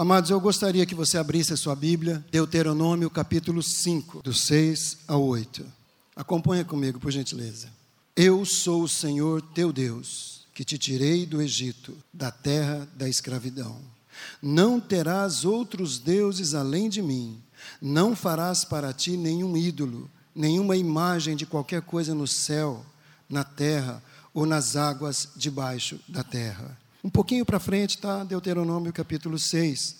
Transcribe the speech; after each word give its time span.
Amados, 0.00 0.30
eu 0.30 0.40
gostaria 0.40 0.86
que 0.86 0.94
você 0.94 1.18
abrisse 1.18 1.52
a 1.52 1.58
sua 1.58 1.76
Bíblia, 1.76 2.24
Deuteronômio 2.32 3.10
capítulo 3.10 3.62
5, 3.62 4.22
do 4.22 4.32
6 4.32 5.00
ao 5.06 5.22
8. 5.22 5.62
Acompanha 6.16 6.64
comigo, 6.64 6.98
por 6.98 7.10
gentileza. 7.10 7.68
Eu 8.16 8.46
sou 8.46 8.84
o 8.84 8.88
Senhor 8.88 9.42
teu 9.52 9.70
Deus, 9.70 10.46
que 10.54 10.64
te 10.64 10.78
tirei 10.78 11.26
do 11.26 11.42
Egito, 11.42 11.94
da 12.14 12.30
terra 12.30 12.88
da 12.94 13.10
escravidão. 13.10 13.78
Não 14.40 14.80
terás 14.80 15.44
outros 15.44 15.98
deuses 15.98 16.54
além 16.54 16.88
de 16.88 17.02
mim. 17.02 17.38
Não 17.78 18.16
farás 18.16 18.64
para 18.64 18.94
ti 18.94 19.18
nenhum 19.18 19.54
ídolo, 19.54 20.10
nenhuma 20.34 20.78
imagem 20.78 21.36
de 21.36 21.44
qualquer 21.44 21.82
coisa 21.82 22.14
no 22.14 22.26
céu, 22.26 22.86
na 23.28 23.44
terra 23.44 24.02
ou 24.32 24.46
nas 24.46 24.76
águas 24.76 25.28
debaixo 25.36 26.00
da 26.08 26.24
terra. 26.24 26.79
Um 27.02 27.08
pouquinho 27.08 27.46
para 27.46 27.58
frente 27.58 27.96
está 27.96 28.22
Deuteronômio 28.24 28.92
capítulo 28.92 29.38
6, 29.38 29.96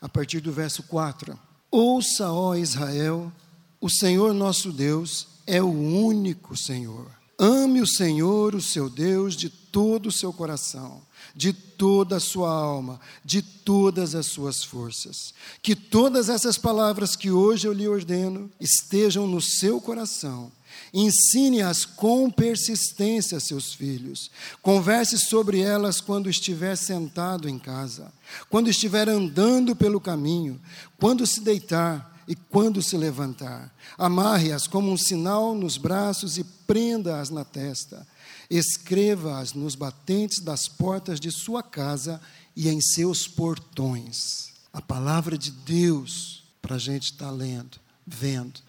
a 0.00 0.08
partir 0.08 0.40
do 0.40 0.50
verso 0.50 0.82
4. 0.82 1.38
Ouça, 1.70 2.32
ó 2.32 2.56
Israel, 2.56 3.32
o 3.80 3.88
Senhor 3.88 4.34
nosso 4.34 4.72
Deus 4.72 5.28
é 5.46 5.62
o 5.62 5.70
único 5.70 6.56
Senhor. 6.56 7.06
Ame 7.38 7.80
o 7.80 7.86
Senhor, 7.86 8.56
o 8.56 8.60
seu 8.60 8.90
Deus, 8.90 9.36
de 9.36 9.48
todo 9.48 10.06
o 10.06 10.12
seu 10.12 10.32
coração, 10.32 11.00
de 11.36 11.52
toda 11.52 12.16
a 12.16 12.20
sua 12.20 12.50
alma, 12.50 13.00
de 13.24 13.42
todas 13.42 14.16
as 14.16 14.26
suas 14.26 14.64
forças. 14.64 15.32
Que 15.62 15.76
todas 15.76 16.28
essas 16.28 16.58
palavras 16.58 17.14
que 17.14 17.30
hoje 17.30 17.68
eu 17.68 17.72
lhe 17.72 17.86
ordeno 17.86 18.50
estejam 18.60 19.28
no 19.28 19.40
seu 19.40 19.80
coração 19.80 20.50
Ensine-as 20.92 21.84
com 21.84 22.30
persistência 22.30 23.38
a 23.38 23.40
seus 23.40 23.72
filhos. 23.72 24.30
Converse 24.60 25.18
sobre 25.18 25.60
elas 25.60 26.00
quando 26.00 26.28
estiver 26.28 26.76
sentado 26.76 27.48
em 27.48 27.58
casa, 27.58 28.12
quando 28.48 28.68
estiver 28.68 29.08
andando 29.08 29.76
pelo 29.76 30.00
caminho, 30.00 30.60
quando 30.98 31.26
se 31.26 31.40
deitar 31.40 32.20
e 32.26 32.34
quando 32.34 32.82
se 32.82 32.96
levantar. 32.96 33.74
Amarre-as 33.96 34.66
como 34.66 34.92
um 34.92 34.96
sinal 34.96 35.54
nos 35.54 35.76
braços 35.76 36.38
e 36.38 36.44
prenda-as 36.44 37.30
na 37.30 37.44
testa. 37.44 38.06
Escreva-as 38.48 39.52
nos 39.52 39.74
batentes 39.74 40.40
das 40.40 40.68
portas 40.68 41.20
de 41.20 41.30
sua 41.30 41.62
casa 41.62 42.20
e 42.54 42.68
em 42.68 42.80
seus 42.80 43.26
portões. 43.26 44.50
A 44.72 44.80
palavra 44.80 45.36
de 45.36 45.50
Deus 45.50 46.44
para 46.62 46.76
a 46.76 46.78
gente 46.78 47.12
estar 47.12 47.26
tá 47.26 47.30
lendo, 47.32 47.78
vendo. 48.06 48.60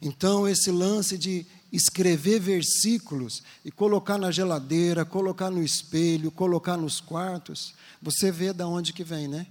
Então, 0.00 0.46
esse 0.46 0.70
lance 0.70 1.16
de 1.16 1.46
escrever 1.72 2.40
versículos 2.40 3.42
e 3.64 3.70
colocar 3.70 4.18
na 4.18 4.30
geladeira, 4.30 5.04
colocar 5.04 5.50
no 5.50 5.62
espelho, 5.62 6.30
colocar 6.30 6.76
nos 6.76 7.00
quartos, 7.00 7.74
você 8.00 8.30
vê 8.30 8.52
de 8.52 8.62
onde 8.64 8.92
que 8.92 9.04
vem, 9.04 9.28
né? 9.28 9.46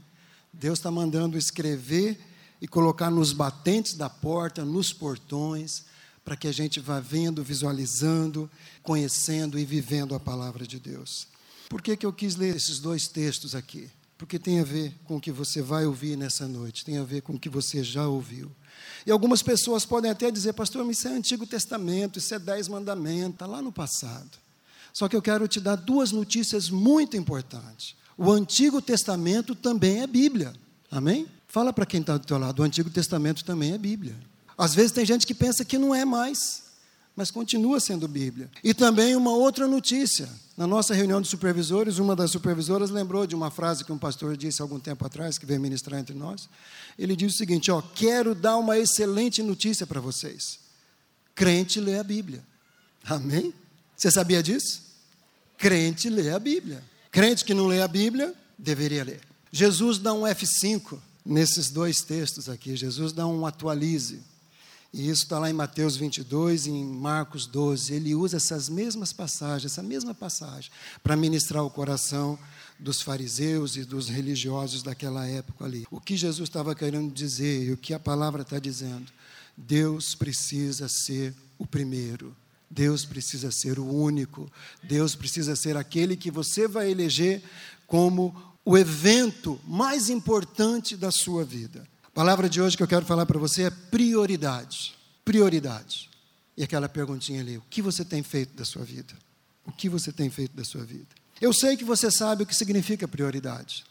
Deus 0.53 0.79
está 0.79 0.89
mandando 0.89 1.37
escrever 1.37 2.17
e 2.61 2.67
colocar 2.67 3.11
nos 3.11 3.33
batentes 3.33 3.95
da 3.95 4.09
porta, 4.09 4.63
nos 4.63 4.93
portões, 4.93 5.85
para 6.23 6.35
que 6.35 6.47
a 6.47 6.51
gente 6.51 6.79
vá 6.79 6.99
vendo, 6.99 7.43
visualizando, 7.43 8.49
conhecendo 8.81 9.59
e 9.59 9.65
vivendo 9.65 10.15
a 10.15 10.19
palavra 10.19 10.65
de 10.65 10.79
Deus. 10.79 11.27
Por 11.69 11.81
que, 11.81 11.97
que 11.97 12.05
eu 12.05 12.13
quis 12.13 12.35
ler 12.35 12.55
esses 12.55 12.79
dois 12.79 13.07
textos 13.07 13.53
aqui? 13.53 13.89
Porque 14.17 14.39
tem 14.39 14.59
a 14.59 14.63
ver 14.63 14.95
com 15.03 15.17
o 15.17 15.21
que 15.21 15.31
você 15.31 15.61
vai 15.61 15.85
ouvir 15.85 16.17
nessa 16.17 16.47
noite, 16.47 16.85
tem 16.85 16.97
a 16.97 17.03
ver 17.03 17.21
com 17.21 17.33
o 17.33 17.39
que 17.39 17.49
você 17.49 17.83
já 17.83 18.07
ouviu. 18.07 18.49
E 19.05 19.11
algumas 19.11 19.41
pessoas 19.41 19.85
podem 19.85 20.09
até 20.09 20.31
dizer, 20.31 20.53
pastor, 20.53 20.89
isso 20.89 21.07
é 21.07 21.11
Antigo 21.11 21.45
Testamento, 21.45 22.19
isso 22.19 22.33
é 22.33 22.39
Dez 22.39 22.67
Mandamentos, 22.67 23.33
está 23.33 23.45
lá 23.45 23.61
no 23.61 23.71
passado. 23.71 24.31
Só 24.91 25.07
que 25.07 25.15
eu 25.15 25.21
quero 25.21 25.47
te 25.47 25.59
dar 25.59 25.75
duas 25.75 26.11
notícias 26.11 26.69
muito 26.69 27.15
importantes. 27.15 27.95
O 28.17 28.31
Antigo 28.31 28.81
Testamento 28.81 29.53
também 29.53 30.01
é 30.01 30.07
Bíblia. 30.07 30.53
Amém? 30.89 31.27
Fala 31.47 31.71
para 31.71 31.85
quem 31.85 32.01
está 32.01 32.17
do 32.17 32.25
teu 32.25 32.37
lado, 32.37 32.61
o 32.61 32.63
Antigo 32.63 32.89
Testamento 32.89 33.43
também 33.43 33.73
é 33.73 33.77
Bíblia. 33.77 34.15
Às 34.57 34.73
vezes 34.73 34.91
tem 34.91 35.05
gente 35.05 35.27
que 35.27 35.33
pensa 35.33 35.65
que 35.65 35.77
não 35.77 35.93
é 35.93 36.03
mais 36.05 36.64
mas 37.15 37.31
continua 37.31 37.79
sendo 37.79 38.07
Bíblia. 38.07 38.49
E 38.63 38.73
também 38.73 39.15
uma 39.15 39.31
outra 39.31 39.67
notícia. 39.67 40.27
Na 40.57 40.67
nossa 40.67 40.93
reunião 40.93 41.21
de 41.21 41.27
supervisores, 41.27 41.97
uma 41.97 42.15
das 42.15 42.31
supervisoras 42.31 42.89
lembrou 42.89 43.25
de 43.25 43.35
uma 43.35 43.49
frase 43.49 43.83
que 43.83 43.91
um 43.91 43.97
pastor 43.97 44.35
disse 44.35 44.61
algum 44.61 44.79
tempo 44.79 45.05
atrás, 45.05 45.37
que 45.37 45.45
veio 45.45 45.59
ministrar 45.59 45.99
entre 45.99 46.15
nós. 46.15 46.49
Ele 46.97 47.15
disse 47.15 47.35
o 47.35 47.37
seguinte: 47.37 47.71
ó, 47.71 47.81
quero 47.81 48.35
dar 48.35 48.57
uma 48.57 48.77
excelente 48.77 49.41
notícia 49.41 49.87
para 49.87 50.01
vocês. 50.01 50.59
Crente 51.33 51.79
lê 51.79 51.97
a 51.97 52.03
Bíblia. 52.03 52.43
Amém? 53.05 53.53
Você 53.95 54.09
sabia 54.11 54.41
disso? 54.41 54.81
Crente 55.57 56.09
lê 56.09 56.31
a 56.31 56.39
Bíblia. 56.39 56.83
Crente 57.11 57.45
que 57.45 57.53
não 57.53 57.67
lê 57.67 57.81
a 57.81 57.87
Bíblia, 57.87 58.33
deveria 58.57 59.03
ler. 59.03 59.21
Jesus 59.51 59.97
dá 59.97 60.13
um 60.13 60.23
F5 60.23 60.99
nesses 61.25 61.69
dois 61.69 62.01
textos 62.01 62.49
aqui. 62.49 62.75
Jesus 62.75 63.13
dá 63.13 63.25
um 63.25 63.45
atualize. 63.45 64.19
E 64.95 65.09
isso 65.09 65.23
está 65.23 65.37
lá 65.37 65.49
em 65.49 65.53
Mateus 65.53 65.97
22 65.97 66.67
e 66.67 66.69
em 66.69 66.85
Marcos 66.85 67.45
12. 67.45 67.93
Ele 67.93 68.15
usa 68.15 68.37
essas 68.37 68.69
mesmas 68.69 69.11
passagens, 69.11 69.69
essa 69.69 69.83
mesma 69.83 70.13
passagem, 70.13 70.71
para 71.03 71.17
ministrar 71.17 71.65
o 71.65 71.69
coração 71.69 72.39
dos 72.79 73.01
fariseus 73.01 73.75
e 73.75 73.83
dos 73.83 74.07
religiosos 74.07 74.81
daquela 74.81 75.27
época 75.27 75.65
ali. 75.65 75.85
O 75.91 75.99
que 75.99 76.15
Jesus 76.15 76.47
estava 76.47 76.73
querendo 76.73 77.13
dizer 77.13 77.65
e 77.65 77.71
o 77.73 77.77
que 77.77 77.93
a 77.93 77.99
palavra 77.99 78.43
está 78.43 78.57
dizendo? 78.57 79.11
Deus 79.57 80.15
precisa 80.15 80.87
ser 80.87 81.35
o 81.57 81.67
primeiro. 81.67 82.33
Deus 82.71 83.03
precisa 83.03 83.51
ser 83.51 83.77
o 83.77 83.85
único. 83.85 84.49
Deus 84.81 85.13
precisa 85.13 85.57
ser 85.57 85.75
aquele 85.75 86.15
que 86.15 86.31
você 86.31 86.69
vai 86.69 86.89
eleger 86.89 87.43
como 87.85 88.33
o 88.63 88.77
evento 88.77 89.59
mais 89.67 90.09
importante 90.09 90.95
da 90.95 91.11
sua 91.11 91.43
vida. 91.43 91.85
Palavra 92.15 92.47
de 92.47 92.61
hoje 92.61 92.77
que 92.77 92.81
eu 92.81 92.87
quero 92.87 93.05
falar 93.05 93.25
para 93.25 93.37
você 93.37 93.63
é 93.63 93.69
prioridade. 93.69 94.95
Prioridade. 95.25 96.09
E 96.55 96.63
aquela 96.63 96.87
perguntinha 96.87 97.41
ali: 97.41 97.57
o 97.57 97.63
que 97.69 97.81
você 97.81 98.05
tem 98.05 98.23
feito 98.23 98.55
da 98.55 98.63
sua 98.63 98.85
vida? 98.85 99.13
O 99.65 99.71
que 99.73 99.89
você 99.89 100.13
tem 100.13 100.29
feito 100.29 100.55
da 100.55 100.63
sua 100.63 100.85
vida? 100.85 101.09
Eu 101.41 101.51
sei 101.51 101.75
que 101.75 101.83
você 101.83 102.09
sabe 102.09 102.43
o 102.43 102.45
que 102.45 102.55
significa 102.55 103.05
prioridade, 103.05 103.83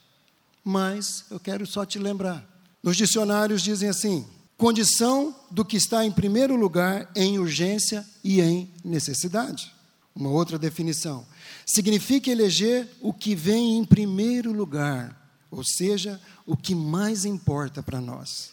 mas 0.64 1.26
eu 1.30 1.38
quero 1.38 1.66
só 1.66 1.84
te 1.84 1.98
lembrar. 1.98 2.42
Nos 2.82 2.96
dicionários 2.96 3.60
dizem 3.60 3.90
assim: 3.90 4.26
condição 4.56 5.36
do 5.50 5.62
que 5.62 5.76
está 5.76 6.02
em 6.02 6.10
primeiro 6.10 6.56
lugar 6.56 7.10
em 7.14 7.38
urgência 7.38 8.06
e 8.24 8.40
em 8.40 8.72
necessidade. 8.82 9.70
Uma 10.16 10.30
outra 10.30 10.58
definição. 10.58 11.26
Significa 11.66 12.30
eleger 12.30 12.88
o 13.02 13.12
que 13.12 13.34
vem 13.34 13.76
em 13.76 13.84
primeiro 13.84 14.50
lugar, 14.50 15.23
ou 15.54 15.62
seja, 15.64 16.20
o 16.44 16.56
que 16.56 16.74
mais 16.74 17.24
importa 17.24 17.82
para 17.82 18.00
nós. 18.00 18.50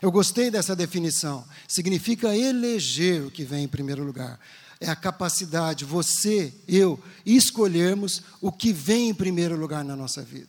Eu 0.00 0.10
gostei 0.10 0.50
dessa 0.50 0.74
definição. 0.74 1.44
Significa 1.68 2.34
eleger 2.34 3.22
o 3.22 3.30
que 3.30 3.44
vem 3.44 3.64
em 3.64 3.68
primeiro 3.68 4.02
lugar. 4.02 4.40
É 4.80 4.88
a 4.88 4.96
capacidade, 4.96 5.84
você, 5.84 6.54
eu, 6.66 6.98
escolhermos 7.26 8.22
o 8.40 8.50
que 8.50 8.72
vem 8.72 9.10
em 9.10 9.14
primeiro 9.14 9.54
lugar 9.54 9.84
na 9.84 9.94
nossa 9.94 10.22
vida. 10.22 10.48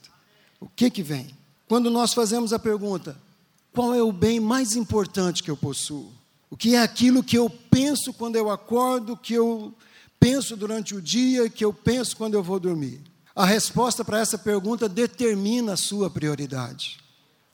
O 0.57 0.69
que 0.69 0.89
que 0.89 1.03
vem? 1.03 1.35
Quando 1.67 1.89
nós 1.89 2.13
fazemos 2.13 2.53
a 2.53 2.59
pergunta: 2.59 3.17
qual 3.73 3.93
é 3.93 4.01
o 4.01 4.13
bem 4.13 4.39
mais 4.39 4.77
importante 4.77 5.43
que 5.43 5.51
eu 5.51 5.57
possuo? 5.57 6.13
O 6.49 6.55
que 6.55 6.75
é 6.75 6.81
aquilo 6.81 7.23
que 7.23 7.37
eu 7.37 7.49
penso 7.49 8.13
quando 8.13 8.37
eu 8.37 8.49
acordo, 8.49 9.17
que 9.17 9.33
eu 9.33 9.73
penso 10.17 10.55
durante 10.55 10.95
o 10.95 11.01
dia, 11.01 11.49
que 11.49 11.65
eu 11.65 11.73
penso 11.73 12.15
quando 12.15 12.35
eu 12.35 12.43
vou 12.43 12.59
dormir? 12.59 13.10
A 13.35 13.45
resposta 13.45 14.03
para 14.03 14.19
essa 14.19 14.37
pergunta 14.37 14.89
determina 14.89 15.73
a 15.73 15.77
sua 15.77 16.09
prioridade. 16.09 16.99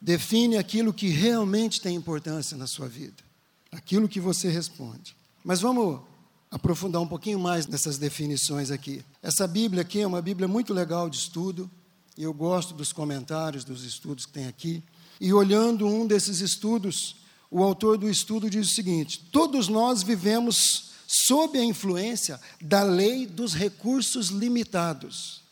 Define 0.01 0.57
aquilo 0.57 0.93
que 0.93 1.09
realmente 1.09 1.81
tem 1.81 1.95
importância 1.95 2.57
na 2.57 2.65
sua 2.65 2.87
vida. 2.87 3.23
Aquilo 3.71 4.07
que 4.07 4.19
você 4.19 4.49
responde. 4.49 5.15
Mas 5.43 5.61
vamos 5.61 6.01
aprofundar 6.49 7.01
um 7.01 7.07
pouquinho 7.07 7.39
mais 7.39 7.67
nessas 7.67 7.97
definições 7.97 8.71
aqui. 8.71 9.03
Essa 9.21 9.47
Bíblia 9.47 9.81
aqui 9.81 10.01
é 10.01 10.07
uma 10.07 10.21
Bíblia 10.21 10.47
muito 10.47 10.73
legal 10.73 11.09
de 11.09 11.17
estudo. 11.17 11.69
E 12.17 12.23
eu 12.23 12.33
gosto 12.33 12.73
dos 12.73 12.91
comentários, 12.91 13.63
dos 13.63 13.83
estudos 13.83 14.25
que 14.25 14.31
tem 14.31 14.47
aqui. 14.47 14.83
E 15.21 15.31
olhando 15.31 15.87
um 15.87 16.07
desses 16.07 16.41
estudos, 16.41 17.17
o 17.51 17.63
autor 17.63 17.97
do 17.97 18.09
estudo 18.09 18.49
diz 18.49 18.71
o 18.71 18.73
seguinte: 18.73 19.19
todos 19.31 19.67
nós 19.67 20.01
vivemos 20.01 20.91
sob 21.07 21.57
a 21.57 21.63
influência 21.63 22.39
da 22.59 22.81
lei 22.81 23.27
dos 23.27 23.53
recursos 23.53 24.29
limitados. 24.29 25.46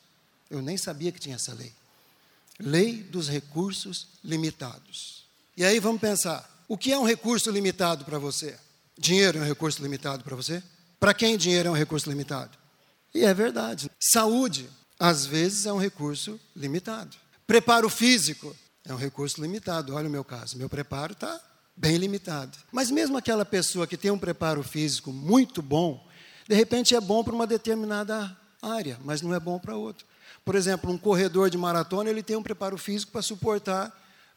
Eu 0.50 0.62
nem 0.62 0.78
sabia 0.78 1.12
que 1.12 1.20
tinha 1.20 1.36
essa 1.36 1.54
lei. 1.54 1.74
Lei 2.60 3.04
dos 3.04 3.28
recursos 3.28 4.08
limitados. 4.24 5.26
E 5.58 5.64
aí 5.64 5.80
vamos 5.80 6.02
pensar: 6.02 6.50
o 6.68 6.78
que 6.78 6.92
é 6.92 6.98
um 6.98 7.06
recurso 7.06 7.52
limitado 7.52 8.06
para 8.06 8.18
você? 8.18 8.58
Dinheiro 8.98 9.38
é 9.38 9.42
um 9.42 9.46
recurso 9.46 9.82
limitado 9.82 10.24
para 10.24 10.36
você? 10.36 10.64
Para 11.00 11.14
quem 11.14 11.38
dinheiro 11.38 11.70
é 11.70 11.72
um 11.72 11.76
recurso 11.76 12.10
limitado? 12.10 12.58
E 13.14 13.24
é 13.24 13.34
verdade. 13.34 13.92
Saúde, 14.00 14.70
às 15.00 15.26
vezes, 15.26 15.66
é 15.66 15.74
um 15.74 15.78
recurso 15.78 16.40
limitado. 16.56 17.16
Preparo 17.46 17.90
físico 17.90 18.56
é 18.84 18.94
um 18.94 18.98
recurso 18.98 19.42
limitado. 19.42 19.94
Olha 19.94 20.08
o 20.08 20.12
meu 20.12 20.24
caso: 20.24 20.58
meu 20.58 20.70
preparo 20.70 21.14
está 21.14 21.40
bem 21.76 21.98
limitado. 21.98 22.58
Mas 22.72 22.90
mesmo 22.90 23.18
aquela 23.18 23.46
pessoa 23.46 23.86
que 23.86 23.98
tem 23.98 24.12
um 24.12 24.20
preparo 24.20 24.64
físico 24.64 25.12
muito 25.12 25.62
bom, 25.62 26.08
de 26.48 26.56
repente 26.56 26.96
é 26.96 27.02
bom 27.02 27.24
para 27.24 27.34
uma 27.34 27.46
determinada 27.46 28.36
área, 28.62 28.98
mas 29.04 29.22
não 29.22 29.34
é 29.34 29.40
bom 29.40 29.60
para 29.60 29.76
outra. 29.76 30.06
Por 30.44 30.56
exemplo, 30.56 30.92
um 30.92 30.98
corredor 30.98 31.50
de 31.50 31.58
maratona, 31.58 32.10
ele 32.10 32.24
tem 32.24 32.36
um 32.36 32.44
preparo 32.44 32.78
físico 32.78 33.12
para 33.12 33.22
suportar 33.22 33.92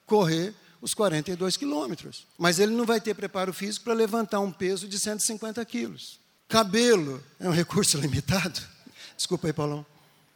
correr 0.06 0.54
os 0.80 0.94
42 0.94 1.56
quilômetros. 1.56 2.26
Mas 2.36 2.58
ele 2.58 2.72
não 2.72 2.86
vai 2.86 3.00
ter 3.00 3.14
preparo 3.14 3.52
físico 3.52 3.84
para 3.84 3.94
levantar 3.94 4.40
um 4.40 4.50
peso 4.50 4.88
de 4.88 4.98
150 4.98 5.64
quilos. 5.64 6.18
Cabelo 6.48 7.22
é 7.38 7.48
um 7.48 7.52
recurso 7.52 7.98
limitado. 8.00 8.60
Desculpa 9.16 9.48
aí, 9.48 9.52
Paulão. 9.52 9.84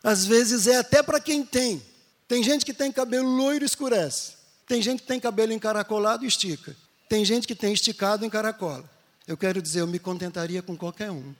Às 0.03 0.27
vezes 0.27 0.67
é 0.67 0.77
até 0.79 1.03
para 1.03 1.21
quem 1.21 1.45
tem. 1.45 1.83
Tem 2.27 2.43
gente 2.43 2.65
que 2.65 2.75
tem 2.75 2.91
cabelo 2.91 3.29
loiro 3.29 3.65
e 3.65 3.67
escurece. 3.67 4.35
Tem 4.67 4.83
gente 4.83 5.03
que 5.03 5.09
tem 5.09 5.21
cabelo 5.21 5.53
encaracolado 5.53 6.25
e 6.25 6.29
estica. 6.29 6.77
Tem 7.09 7.25
gente 7.25 7.47
que 7.47 7.55
tem 7.55 7.73
esticado 7.73 8.25
e 8.25 8.27
encaracola. 8.27 8.89
Eu 9.27 9.37
quero 9.37 9.63
dizer, 9.63 9.81
eu 9.81 9.87
me 9.87 9.99
contentaria 9.99 10.63
com 10.63 10.77
qualquer 10.77 11.11
um. 11.11 11.35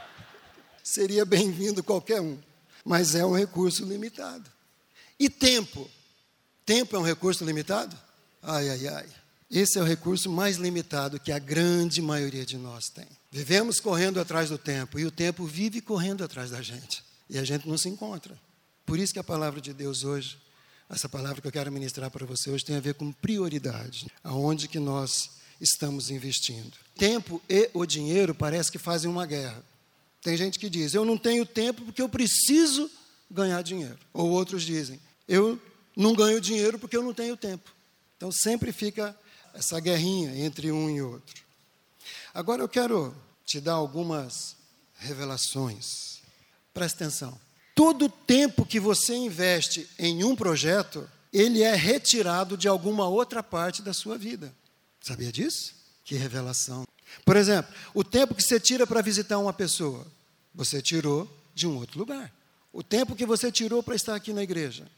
Seria 0.82 1.24
bem-vindo 1.24 1.82
qualquer 1.84 2.20
um. 2.20 2.38
Mas 2.88 3.14
é 3.14 3.22
um 3.22 3.36
recurso 3.36 3.84
limitado. 3.84 4.50
E 5.20 5.28
tempo? 5.28 5.90
Tempo 6.64 6.96
é 6.96 6.98
um 6.98 7.02
recurso 7.02 7.44
limitado? 7.44 7.94
Ai, 8.42 8.66
ai, 8.70 8.88
ai. 8.88 9.06
Esse 9.50 9.78
é 9.78 9.82
o 9.82 9.84
recurso 9.84 10.30
mais 10.30 10.56
limitado 10.56 11.20
que 11.20 11.30
a 11.30 11.38
grande 11.38 12.00
maioria 12.00 12.46
de 12.46 12.56
nós 12.56 12.88
tem. 12.88 13.06
Vivemos 13.30 13.78
correndo 13.78 14.18
atrás 14.18 14.48
do 14.48 14.56
tempo 14.56 14.98
e 14.98 15.04
o 15.04 15.10
tempo 15.10 15.44
vive 15.44 15.82
correndo 15.82 16.24
atrás 16.24 16.50
da 16.50 16.62
gente. 16.62 17.04
E 17.28 17.38
a 17.38 17.44
gente 17.44 17.68
não 17.68 17.76
se 17.76 17.90
encontra. 17.90 18.40
Por 18.86 18.98
isso 18.98 19.12
que 19.12 19.18
a 19.18 19.24
palavra 19.24 19.60
de 19.60 19.74
Deus 19.74 20.02
hoje, 20.02 20.38
essa 20.88 21.10
palavra 21.10 21.42
que 21.42 21.46
eu 21.46 21.52
quero 21.52 21.70
ministrar 21.70 22.10
para 22.10 22.24
você 22.24 22.48
hoje 22.48 22.64
tem 22.64 22.76
a 22.76 22.80
ver 22.80 22.94
com 22.94 23.12
prioridade, 23.12 24.06
aonde 24.24 24.66
que 24.66 24.78
nós 24.78 25.32
estamos 25.60 26.10
investindo. 26.10 26.72
Tempo 26.96 27.42
e 27.50 27.68
o 27.74 27.84
dinheiro 27.84 28.34
parece 28.34 28.72
que 28.72 28.78
fazem 28.78 29.10
uma 29.10 29.26
guerra. 29.26 29.62
Tem 30.28 30.36
gente 30.36 30.58
que 30.58 30.68
diz: 30.68 30.92
"Eu 30.92 31.06
não 31.06 31.16
tenho 31.16 31.46
tempo 31.46 31.86
porque 31.86 32.02
eu 32.02 32.08
preciso 32.08 32.90
ganhar 33.30 33.62
dinheiro". 33.62 33.98
Ou 34.12 34.28
outros 34.28 34.62
dizem: 34.62 35.00
"Eu 35.26 35.58
não 35.96 36.12
ganho 36.12 36.38
dinheiro 36.38 36.78
porque 36.78 36.94
eu 36.94 37.02
não 37.02 37.14
tenho 37.14 37.34
tempo". 37.34 37.72
Então 38.14 38.30
sempre 38.30 38.70
fica 38.70 39.16
essa 39.54 39.80
guerrinha 39.80 40.36
entre 40.44 40.70
um 40.70 40.90
e 40.90 41.00
outro. 41.00 41.42
Agora 42.34 42.60
eu 42.60 42.68
quero 42.68 43.16
te 43.42 43.58
dar 43.58 43.72
algumas 43.72 44.54
revelações. 44.98 46.18
Presta 46.74 47.06
atenção. 47.06 47.40
Todo 47.74 48.10
tempo 48.10 48.66
que 48.66 48.78
você 48.78 49.14
investe 49.14 49.88
em 49.98 50.24
um 50.24 50.36
projeto, 50.36 51.08
ele 51.32 51.62
é 51.62 51.74
retirado 51.74 52.54
de 52.54 52.68
alguma 52.68 53.08
outra 53.08 53.42
parte 53.42 53.80
da 53.80 53.94
sua 53.94 54.18
vida. 54.18 54.54
Sabia 55.00 55.32
disso? 55.32 55.72
Que 56.04 56.16
revelação. 56.16 56.86
Por 57.24 57.34
exemplo, 57.34 57.74
o 57.94 58.04
tempo 58.04 58.34
que 58.34 58.42
você 58.42 58.60
tira 58.60 58.86
para 58.86 59.00
visitar 59.00 59.38
uma 59.38 59.54
pessoa, 59.54 60.06
você 60.58 60.82
tirou 60.82 61.32
de 61.54 61.68
um 61.68 61.76
outro 61.76 62.00
lugar. 62.00 62.34
O 62.72 62.82
tempo 62.82 63.14
que 63.14 63.24
você 63.24 63.52
tirou 63.52 63.80
para 63.80 63.94
estar 63.94 64.16
aqui 64.16 64.32
na 64.32 64.42
igreja, 64.42 64.90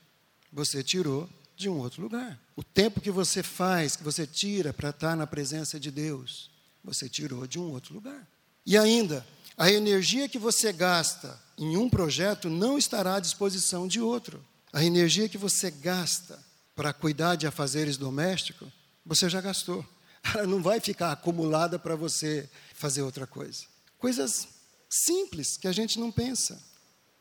você 0.50 0.82
tirou 0.82 1.28
de 1.54 1.68
um 1.68 1.76
outro 1.76 2.00
lugar. 2.00 2.40
O 2.56 2.64
tempo 2.64 2.98
que 2.98 3.10
você 3.10 3.42
faz, 3.42 3.94
que 3.94 4.02
você 4.02 4.26
tira 4.26 4.72
para 4.72 4.88
estar 4.88 5.14
na 5.14 5.26
presença 5.26 5.78
de 5.78 5.90
Deus, 5.90 6.50
você 6.82 7.10
tirou 7.10 7.46
de 7.46 7.58
um 7.58 7.72
outro 7.72 7.92
lugar. 7.92 8.26
E 8.64 8.78
ainda, 8.78 9.26
a 9.54 9.70
energia 9.70 10.30
que 10.30 10.38
você 10.38 10.72
gasta 10.72 11.38
em 11.58 11.76
um 11.76 11.90
projeto 11.90 12.48
não 12.48 12.78
estará 12.78 13.16
à 13.16 13.20
disposição 13.20 13.86
de 13.86 14.00
outro. 14.00 14.42
A 14.72 14.82
energia 14.82 15.28
que 15.28 15.36
você 15.36 15.70
gasta 15.70 16.42
para 16.74 16.94
cuidar 16.94 17.36
de 17.36 17.46
afazeres 17.46 17.98
domésticos, 17.98 18.68
você 19.04 19.28
já 19.28 19.42
gastou. 19.42 19.84
Ela 20.34 20.46
não 20.46 20.62
vai 20.62 20.80
ficar 20.80 21.12
acumulada 21.12 21.78
para 21.78 21.94
você 21.94 22.48
fazer 22.72 23.02
outra 23.02 23.26
coisa. 23.26 23.66
Coisas 23.98 24.59
simples 24.90 25.56
que 25.56 25.68
a 25.68 25.72
gente 25.72 25.98
não 26.00 26.10
pensa. 26.10 26.60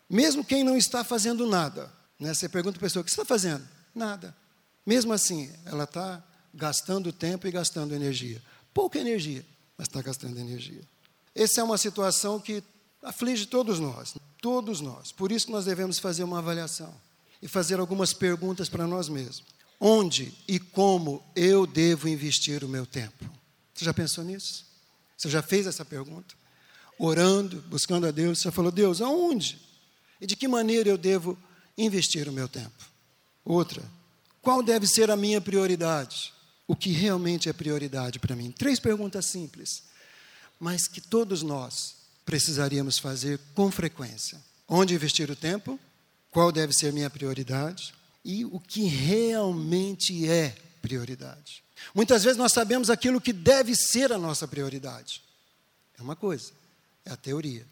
Mesmo 0.09 0.43
quem 0.43 0.63
não 0.63 0.75
está 0.75 1.03
fazendo 1.03 1.45
nada. 1.45 1.93
Né? 2.19 2.33
Você 2.33 2.49
pergunta 2.49 2.77
a 2.77 2.81
pessoa: 2.81 3.01
o 3.01 3.05
que 3.05 3.11
você 3.11 3.21
está 3.21 3.25
fazendo? 3.25 3.65
Nada. 3.93 4.35
Mesmo 4.85 5.13
assim, 5.13 5.51
ela 5.65 5.83
está 5.83 6.23
gastando 6.53 7.13
tempo 7.13 7.47
e 7.47 7.51
gastando 7.51 7.93
energia. 7.93 8.41
Pouca 8.73 8.97
energia, 8.97 9.45
mas 9.77 9.87
está 9.87 10.01
gastando 10.01 10.37
energia. 10.39 10.81
Essa 11.35 11.61
é 11.61 11.63
uma 11.63 11.77
situação 11.77 12.39
que 12.39 12.63
aflige 13.03 13.45
todos 13.45 13.79
nós, 13.79 14.15
todos 14.41 14.81
nós. 14.81 15.11
Por 15.11 15.31
isso 15.31 15.45
que 15.45 15.51
nós 15.51 15.65
devemos 15.65 15.99
fazer 15.99 16.23
uma 16.23 16.39
avaliação 16.39 16.93
e 17.41 17.47
fazer 17.47 17.79
algumas 17.79 18.13
perguntas 18.13 18.67
para 18.67 18.87
nós 18.87 19.07
mesmos. 19.07 19.43
Onde 19.79 20.33
e 20.47 20.59
como 20.59 21.23
eu 21.35 21.65
devo 21.65 22.09
investir 22.09 22.63
o 22.63 22.67
meu 22.67 22.85
tempo? 22.85 23.25
Você 23.73 23.85
já 23.85 23.93
pensou 23.93 24.23
nisso? 24.23 24.65
Você 25.15 25.29
já 25.29 25.41
fez 25.41 25.67
essa 25.67 25.85
pergunta? 25.85 26.35
Orando, 27.01 27.63
buscando 27.69 28.05
a 28.05 28.11
Deus, 28.11 28.39
você 28.39 28.51
falou: 28.51 28.71
Deus, 28.71 29.01
aonde? 29.01 29.57
E 30.19 30.27
de 30.27 30.35
que 30.35 30.49
maneira 30.49 30.89
eu 30.89 30.97
devo 30.97 31.37
investir 31.77 32.27
o 32.27 32.33
meu 32.33 32.49
tempo? 32.49 32.85
Outra, 33.45 33.81
qual 34.41 34.61
deve 34.61 34.85
ser 34.85 35.09
a 35.09 35.15
minha 35.15 35.39
prioridade? 35.39 36.33
O 36.67 36.75
que 36.75 36.91
realmente 36.91 37.47
é 37.47 37.53
prioridade 37.53 38.19
para 38.19 38.35
mim? 38.35 38.51
Três 38.51 38.79
perguntas 38.79 39.25
simples, 39.25 39.83
mas 40.59 40.87
que 40.87 40.99
todos 40.99 41.41
nós 41.41 41.95
precisaríamos 42.25 42.99
fazer 42.99 43.39
com 43.55 43.71
frequência. 43.71 44.37
Onde 44.67 44.93
investir 44.93 45.31
o 45.31 45.35
tempo? 45.35 45.79
Qual 46.29 46.51
deve 46.51 46.73
ser 46.73 46.91
minha 46.91 47.09
prioridade? 47.09 47.93
E 48.23 48.43
o 48.43 48.59
que 48.59 48.83
realmente 48.83 50.29
é 50.29 50.55
prioridade? 50.81 51.63
Muitas 51.95 52.23
vezes 52.23 52.37
nós 52.37 52.51
sabemos 52.51 52.89
aquilo 52.89 53.21
que 53.21 53.33
deve 53.33 53.73
ser 53.73 54.11
a 54.11 54.17
nossa 54.17 54.47
prioridade. 54.47 55.23
É 55.97 56.03
uma 56.03 56.15
coisa, 56.15 56.51
é 57.09 57.13
a 57.13 57.17
teoria. 57.17 57.65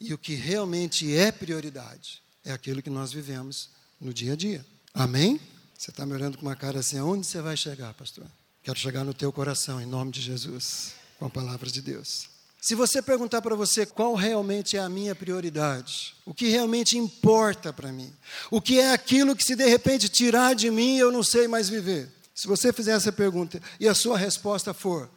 E 0.00 0.14
o 0.14 0.18
que 0.18 0.34
realmente 0.34 1.14
é 1.14 1.32
prioridade 1.32 2.22
é 2.44 2.52
aquilo 2.52 2.82
que 2.82 2.90
nós 2.90 3.12
vivemos 3.12 3.70
no 4.00 4.14
dia 4.14 4.34
a 4.34 4.36
dia. 4.36 4.64
Amém? 4.92 5.40
Você 5.76 5.90
está 5.90 6.06
me 6.06 6.14
olhando 6.14 6.38
com 6.38 6.46
uma 6.46 6.54
cara 6.56 6.78
assim, 6.78 6.98
aonde 6.98 7.26
você 7.26 7.42
vai 7.42 7.56
chegar, 7.56 7.92
pastor? 7.94 8.26
Quero 8.62 8.78
chegar 8.78 9.04
no 9.04 9.12
teu 9.12 9.32
coração, 9.32 9.80
em 9.80 9.86
nome 9.86 10.12
de 10.12 10.20
Jesus, 10.20 10.94
com 11.18 11.26
a 11.26 11.30
palavra 11.30 11.70
de 11.70 11.82
Deus. 11.82 12.28
Se 12.60 12.74
você 12.74 13.02
perguntar 13.02 13.42
para 13.42 13.54
você 13.54 13.84
qual 13.84 14.14
realmente 14.14 14.76
é 14.76 14.80
a 14.80 14.88
minha 14.88 15.14
prioridade, 15.14 16.14
o 16.24 16.32
que 16.32 16.48
realmente 16.48 16.96
importa 16.96 17.72
para 17.72 17.92
mim, 17.92 18.10
o 18.50 18.60
que 18.60 18.78
é 18.78 18.92
aquilo 18.92 19.36
que 19.36 19.44
se 19.44 19.54
de 19.54 19.68
repente 19.68 20.08
tirar 20.08 20.54
de 20.54 20.70
mim 20.70 20.96
eu 20.96 21.12
não 21.12 21.22
sei 21.22 21.46
mais 21.46 21.68
viver. 21.68 22.10
Se 22.34 22.46
você 22.46 22.72
fizer 22.72 22.92
essa 22.92 23.12
pergunta 23.12 23.60
e 23.78 23.86
a 23.86 23.94
sua 23.94 24.16
resposta 24.16 24.72
for 24.72 25.10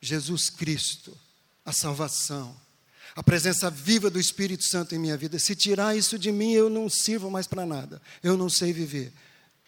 Jesus 0.00 0.48
Cristo, 0.48 1.16
a 1.64 1.72
salvação, 1.72 2.56
a 3.14 3.22
presença 3.22 3.70
viva 3.70 4.10
do 4.10 4.18
Espírito 4.18 4.64
Santo 4.64 4.94
em 4.94 4.98
minha 4.98 5.16
vida. 5.16 5.38
Se 5.38 5.54
tirar 5.54 5.96
isso 5.96 6.18
de 6.18 6.32
mim, 6.32 6.52
eu 6.52 6.68
não 6.68 6.88
sirvo 6.88 7.30
mais 7.30 7.46
para 7.46 7.64
nada. 7.64 8.02
Eu 8.22 8.36
não 8.36 8.48
sei 8.48 8.72
viver. 8.72 9.12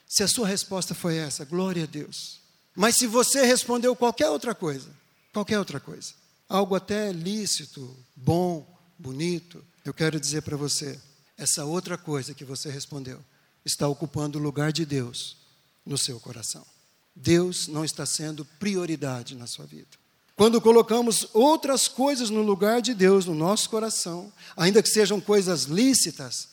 Se 0.08 0.22
a 0.22 0.28
sua 0.28 0.46
resposta 0.46 0.94
foi 0.94 1.16
essa, 1.16 1.44
glória 1.44 1.84
a 1.84 1.87
Deus. 1.87 2.40
Mas 2.75 2.96
se 2.96 3.06
você 3.06 3.44
respondeu 3.44 3.94
qualquer 3.94 4.29
outra 4.29 4.55
coisa, 4.55 4.91
qualquer 5.32 5.58
outra 5.58 5.81
coisa, 5.81 6.12
algo 6.48 6.74
até 6.74 7.12
lícito, 7.12 7.96
bom, 8.15 8.67
bonito, 8.98 9.65
eu 9.84 9.94
quero 9.94 10.20
dizer 10.20 10.43
para 10.43 10.56
você, 10.56 11.00
essa 11.38 11.65
outra 11.65 11.96
coisa 11.96 12.34
que 12.34 12.44
você 12.44 12.70
respondeu 12.70 13.20
está 13.65 13.88
ocupando 13.88 14.38
o 14.38 14.43
lugar 14.43 14.72
de 14.72 14.84
Deus 14.84 15.36
no 15.84 15.96
seu 15.96 16.19
coração. 16.19 16.67
Deus 17.15 17.69
não 17.69 17.84
está 17.84 18.05
sendo 18.05 18.44
prioridade 18.44 19.34
na 19.34 19.46
sua 19.46 19.65
vida. 19.65 19.88
Quando 20.36 20.60
colocamos 20.60 21.26
outras 21.32 21.88
coisas 21.88 22.28
no 22.28 22.43
lugar 22.43 22.82
de 22.82 22.93
Deus 22.93 23.24
no 23.24 23.34
nosso 23.34 23.70
coração, 23.70 24.31
ainda 24.55 24.82
que 24.82 24.88
sejam 24.90 25.19
coisas 25.19 25.62
lícitas, 25.62 26.48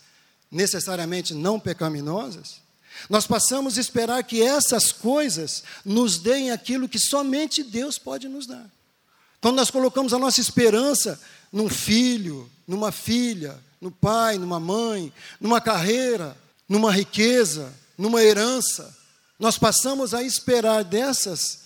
necessariamente 0.50 1.34
não 1.34 1.60
pecaminosas, 1.60 2.62
nós 3.10 3.28
passamos 3.28 3.78
a 3.78 3.82
esperar 3.82 4.24
que 4.24 4.42
essas 4.42 4.94
coisas 4.94 5.64
nos 5.84 6.18
deem 6.18 6.52
aquilo 6.52 6.88
que 6.88 6.98
somente 6.98 7.62
Deus 7.62 7.98
pode 7.98 8.30
nos 8.30 8.48
dar. 8.48 8.66
Quando 9.42 9.58
nós 9.58 9.70
colocamos 9.70 10.14
a 10.14 10.20
nossa 10.20 10.40
esperança 10.40 11.20
num 11.52 11.68
filho, 11.68 12.50
numa 12.66 12.92
filha, 12.92 13.60
no 13.82 13.92
pai, 13.92 14.38
numa 14.38 14.62
mãe, 14.62 15.12
numa 15.42 15.60
carreira, 15.60 16.38
numa 16.70 16.90
riqueza, 16.90 17.74
numa 17.98 18.24
herança, 18.24 18.96
nós 19.38 19.58
passamos 19.58 20.14
a 20.14 20.24
esperar 20.24 20.86
dessas 20.86 21.63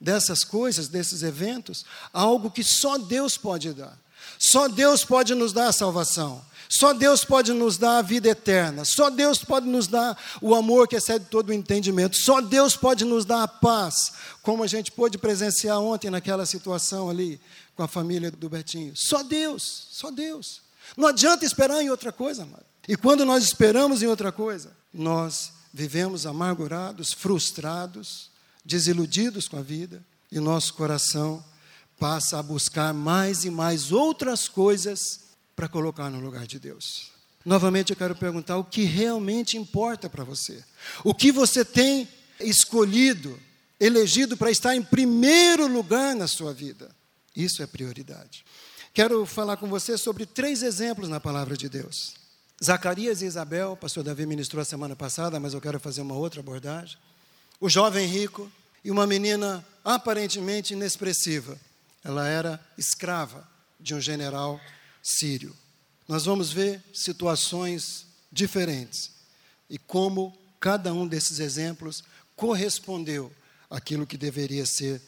dessas 0.00 0.44
coisas, 0.44 0.88
desses 0.88 1.22
eventos, 1.22 1.84
algo 2.12 2.50
que 2.50 2.62
só 2.62 2.98
Deus 2.98 3.36
pode 3.36 3.72
dar. 3.72 3.98
Só 4.38 4.68
Deus 4.68 5.04
pode 5.04 5.34
nos 5.34 5.52
dar 5.52 5.68
a 5.68 5.72
salvação. 5.72 6.44
Só 6.68 6.92
Deus 6.92 7.24
pode 7.24 7.52
nos 7.52 7.78
dar 7.78 7.98
a 7.98 8.02
vida 8.02 8.28
eterna. 8.28 8.84
Só 8.84 9.08
Deus 9.08 9.42
pode 9.42 9.66
nos 9.66 9.86
dar 9.86 10.16
o 10.42 10.54
amor 10.54 10.86
que 10.86 10.96
excede 10.96 11.24
todo 11.24 11.48
o 11.48 11.52
entendimento. 11.52 12.16
Só 12.16 12.40
Deus 12.40 12.76
pode 12.76 13.04
nos 13.04 13.24
dar 13.24 13.42
a 13.42 13.48
paz, 13.48 14.12
como 14.42 14.62
a 14.62 14.66
gente 14.66 14.92
pôde 14.92 15.16
presenciar 15.16 15.80
ontem 15.80 16.10
naquela 16.10 16.44
situação 16.44 17.08
ali 17.08 17.40
com 17.74 17.82
a 17.82 17.88
família 17.88 18.30
do 18.30 18.48
Betinho. 18.50 18.92
Só 18.94 19.22
Deus, 19.22 19.88
só 19.90 20.10
Deus. 20.10 20.60
Não 20.96 21.08
adianta 21.08 21.44
esperar 21.44 21.82
em 21.82 21.90
outra 21.90 22.12
coisa, 22.12 22.42
amado. 22.42 22.66
E 22.86 22.96
quando 22.96 23.24
nós 23.24 23.44
esperamos 23.44 24.02
em 24.02 24.06
outra 24.06 24.30
coisa, 24.30 24.76
nós 24.92 25.52
vivemos 25.72 26.26
amargurados, 26.26 27.12
frustrados, 27.12 28.30
desiludidos 28.64 29.48
com 29.48 29.58
a 29.58 29.62
vida, 29.62 30.04
e 30.30 30.40
nosso 30.40 30.74
coração 30.74 31.44
passa 31.98 32.38
a 32.38 32.42
buscar 32.42 32.92
mais 32.94 33.44
e 33.44 33.50
mais 33.50 33.90
outras 33.92 34.48
coisas 34.48 35.20
para 35.56 35.68
colocar 35.68 36.10
no 36.10 36.20
lugar 36.20 36.46
de 36.46 36.58
Deus. 36.58 37.10
Novamente 37.44 37.90
eu 37.90 37.96
quero 37.96 38.14
perguntar 38.14 38.56
o 38.58 38.64
que 38.64 38.84
realmente 38.84 39.56
importa 39.56 40.08
para 40.08 40.22
você. 40.22 40.62
O 41.02 41.14
que 41.14 41.32
você 41.32 41.64
tem 41.64 42.08
escolhido, 42.40 43.38
elegido 43.80 44.36
para 44.36 44.50
estar 44.50 44.76
em 44.76 44.82
primeiro 44.82 45.66
lugar 45.66 46.14
na 46.14 46.28
sua 46.28 46.52
vida. 46.52 46.90
Isso 47.34 47.62
é 47.62 47.66
prioridade. 47.66 48.44
Quero 48.92 49.24
falar 49.24 49.56
com 49.56 49.68
você 49.68 49.96
sobre 49.96 50.26
três 50.26 50.62
exemplos 50.62 51.08
na 51.08 51.20
palavra 51.20 51.56
de 51.56 51.68
Deus. 51.68 52.14
Zacarias 52.62 53.22
e 53.22 53.26
Isabel, 53.26 53.72
o 53.72 53.76
pastor 53.76 54.02
Davi 54.02 54.26
ministrou 54.26 54.60
a 54.60 54.64
semana 54.64 54.96
passada, 54.96 55.38
mas 55.38 55.54
eu 55.54 55.60
quero 55.60 55.78
fazer 55.78 56.00
uma 56.00 56.16
outra 56.16 56.40
abordagem. 56.40 56.98
O 57.60 57.68
jovem 57.68 58.06
rico 58.06 58.50
e 58.84 58.90
uma 58.90 59.06
menina 59.06 59.66
aparentemente 59.84 60.74
inexpressiva. 60.74 61.58
Ela 62.04 62.28
era 62.28 62.64
escrava 62.76 63.48
de 63.80 63.94
um 63.94 64.00
general 64.00 64.60
sírio. 65.02 65.54
Nós 66.06 66.24
vamos 66.24 66.52
ver 66.52 66.80
situações 66.94 68.06
diferentes 68.30 69.10
e 69.68 69.76
como 69.76 70.36
cada 70.60 70.92
um 70.92 71.06
desses 71.06 71.40
exemplos 71.40 72.04
correspondeu 72.36 73.32
àquilo 73.68 74.06
que 74.06 74.16
deveria 74.16 74.64
ser 74.64 75.02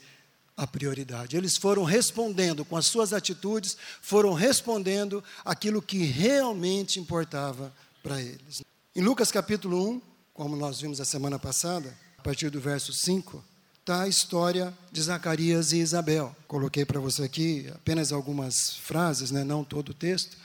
a 0.57 0.67
prioridade. 0.67 1.37
Eles 1.37 1.57
foram 1.57 1.85
respondendo 1.85 2.65
com 2.65 2.77
as 2.77 2.87
suas 2.87 3.13
atitudes, 3.13 3.77
foram 4.03 4.35
respondendo 4.35 5.23
aquilo 5.45 5.81
que 5.81 6.05
realmente 6.05 6.99
importava 6.99 7.73
para 8.03 8.21
eles. 8.21 8.63
Em 8.95 9.03
Lucas 9.03 9.31
capítulo 9.31 9.89
1, 9.89 10.03
como 10.35 10.57
nós 10.57 10.81
vimos 10.81 11.01
a 11.01 11.05
semana 11.05 11.39
passada, 11.39 11.97
a 12.21 12.23
partir 12.23 12.51
do 12.51 12.61
verso 12.61 12.93
5, 12.93 13.43
está 13.81 14.03
a 14.03 14.09
história 14.09 14.75
de 14.93 15.01
Zacarias 15.01 15.73
e 15.73 15.79
Isabel. 15.79 16.37
Coloquei 16.47 16.85
para 16.85 17.01
você 17.01 17.23
aqui 17.23 17.67
apenas 17.75 18.13
algumas 18.13 18.77
frases, 18.77 19.31
né, 19.31 19.43
não 19.43 19.65
todo 19.65 19.89
o 19.89 19.95
texto, 19.95 20.37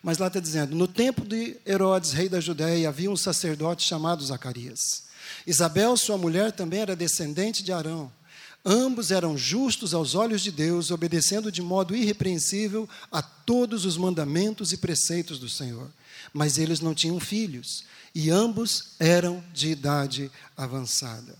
mas 0.00 0.18
lá 0.18 0.28
está 0.28 0.38
dizendo: 0.38 0.76
No 0.76 0.86
tempo 0.86 1.24
de 1.26 1.56
Herodes, 1.66 2.12
rei 2.12 2.28
da 2.28 2.38
Judéia, 2.38 2.88
havia 2.88 3.10
um 3.10 3.16
sacerdote 3.16 3.82
chamado 3.82 4.24
Zacarias. 4.24 5.06
Isabel, 5.44 5.96
sua 5.96 6.16
mulher, 6.16 6.52
também 6.52 6.82
era 6.82 6.94
descendente 6.94 7.64
de 7.64 7.72
Arão. 7.72 8.12
Ambos 8.64 9.10
eram 9.10 9.36
justos 9.36 9.92
aos 9.92 10.14
olhos 10.14 10.40
de 10.40 10.50
Deus, 10.50 10.90
obedecendo 10.90 11.52
de 11.52 11.60
modo 11.60 11.94
irrepreensível 11.94 12.88
a 13.12 13.20
todos 13.20 13.84
os 13.84 13.98
mandamentos 13.98 14.72
e 14.72 14.78
preceitos 14.78 15.38
do 15.38 15.50
Senhor. 15.50 15.90
Mas 16.32 16.56
eles 16.56 16.80
não 16.80 16.94
tinham 16.94 17.20
filhos, 17.20 17.84
e 18.14 18.30
ambos 18.30 18.94
eram 18.98 19.44
de 19.52 19.68
idade 19.68 20.30
avançada. 20.56 21.36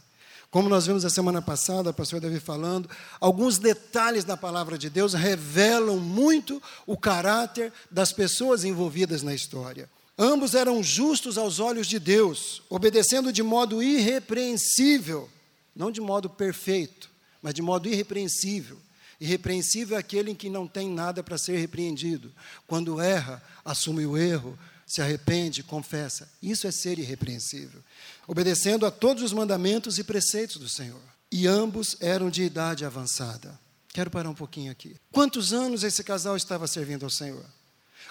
Como 0.50 0.68
nós 0.68 0.86
vimos 0.86 1.04
a 1.04 1.10
semana 1.10 1.40
passada, 1.40 1.90
o 1.90 1.94
pastor 1.94 2.20
Davi 2.20 2.38
falando, 2.38 2.88
alguns 3.18 3.58
detalhes 3.58 4.22
da 4.22 4.36
palavra 4.36 4.76
de 4.76 4.90
Deus 4.90 5.14
revelam 5.14 5.96
muito 5.96 6.62
o 6.86 6.96
caráter 6.96 7.72
das 7.90 8.12
pessoas 8.12 8.64
envolvidas 8.64 9.22
na 9.22 9.34
história. 9.34 9.88
Ambos 10.16 10.54
eram 10.54 10.82
justos 10.82 11.38
aos 11.38 11.58
olhos 11.58 11.88
de 11.88 11.98
Deus, 11.98 12.62
obedecendo 12.68 13.32
de 13.32 13.42
modo 13.42 13.82
irrepreensível, 13.82 15.28
não 15.74 15.90
de 15.90 16.00
modo 16.00 16.30
perfeito, 16.30 17.10
mas 17.44 17.52
de 17.52 17.60
modo 17.60 17.86
irrepreensível. 17.86 18.78
Irrepreensível 19.20 19.98
é 19.98 20.00
aquele 20.00 20.30
em 20.30 20.34
que 20.34 20.48
não 20.48 20.66
tem 20.66 20.88
nada 20.88 21.22
para 21.22 21.36
ser 21.36 21.58
repreendido. 21.58 22.32
Quando 22.66 22.98
erra, 22.98 23.42
assume 23.62 24.06
o 24.06 24.16
erro, 24.16 24.58
se 24.86 25.02
arrepende, 25.02 25.62
confessa. 25.62 26.26
Isso 26.42 26.66
é 26.66 26.70
ser 26.70 26.98
irrepreensível. 26.98 27.82
Obedecendo 28.26 28.86
a 28.86 28.90
todos 28.90 29.22
os 29.22 29.34
mandamentos 29.34 29.98
e 29.98 30.04
preceitos 30.04 30.56
do 30.56 30.70
Senhor. 30.70 31.02
E 31.30 31.46
ambos 31.46 31.98
eram 32.00 32.30
de 32.30 32.42
idade 32.42 32.82
avançada. 32.82 33.60
Quero 33.92 34.10
parar 34.10 34.30
um 34.30 34.34
pouquinho 34.34 34.72
aqui. 34.72 34.96
Quantos 35.12 35.52
anos 35.52 35.84
esse 35.84 36.02
casal 36.02 36.38
estava 36.38 36.66
servindo 36.66 37.04
ao 37.04 37.10
Senhor? 37.10 37.44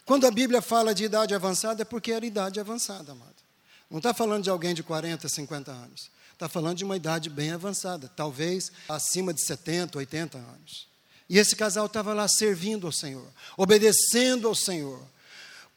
Quando 0.05 0.27
a 0.27 0.31
Bíblia 0.31 0.61
fala 0.61 0.93
de 0.93 1.05
idade 1.05 1.33
avançada, 1.33 1.81
é 1.81 1.85
porque 1.85 2.11
era 2.11 2.23
idade 2.23 2.59
avançada, 2.59 3.13
amado. 3.13 3.33
Não 3.89 3.97
está 3.97 4.13
falando 4.13 4.43
de 4.43 4.51
alguém 4.51 4.75
de 4.75 4.83
40, 4.83 5.27
50 5.27 5.71
anos. 5.71 6.12
Está 6.43 6.49
falando 6.49 6.75
de 6.75 6.83
uma 6.83 6.97
idade 6.97 7.29
bem 7.29 7.51
avançada, 7.51 8.11
talvez 8.17 8.69
acima 8.89 9.33
de 9.33 9.41
70, 9.45 9.97
80 9.97 10.37
anos. 10.37 10.89
E 11.29 11.37
esse 11.37 11.55
casal 11.55 11.85
estava 11.85 12.13
lá 12.13 12.27
servindo 12.27 12.85
ao 12.85 12.91
Senhor, 12.91 13.25
obedecendo 13.55 14.49
ao 14.49 14.53
Senhor. 14.53 15.01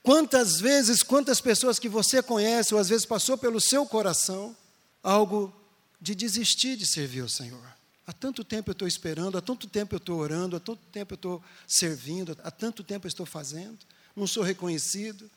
Quantas 0.02 0.58
vezes, 0.58 1.04
quantas 1.04 1.40
pessoas 1.40 1.78
que 1.78 1.88
você 1.88 2.20
conhece, 2.20 2.74
ou 2.74 2.80
às 2.80 2.88
vezes 2.88 3.06
passou 3.06 3.38
pelo 3.38 3.60
seu 3.60 3.86
coração, 3.86 4.56
algo 5.04 5.54
de 6.00 6.16
desistir 6.16 6.76
de 6.76 6.84
servir 6.84 7.20
ao 7.20 7.28
Senhor. 7.28 7.62
Há 8.04 8.12
tanto 8.12 8.42
tempo 8.42 8.70
eu 8.70 8.72
estou 8.72 8.88
esperando, 8.88 9.38
há 9.38 9.40
tanto 9.40 9.68
tempo 9.68 9.94
eu 9.94 9.98
estou 9.98 10.18
orando, 10.18 10.56
há 10.56 10.60
tanto 10.60 10.82
tempo 10.90 11.14
eu 11.14 11.16
estou 11.16 11.44
servindo, 11.64 12.36
há 12.42 12.50
tanto 12.50 12.82
tempo 12.82 13.06
eu 13.06 13.08
estou 13.08 13.24
fazendo, 13.24 13.78
não 14.16 14.26
sou 14.26 14.42
reconhecido. 14.42 15.30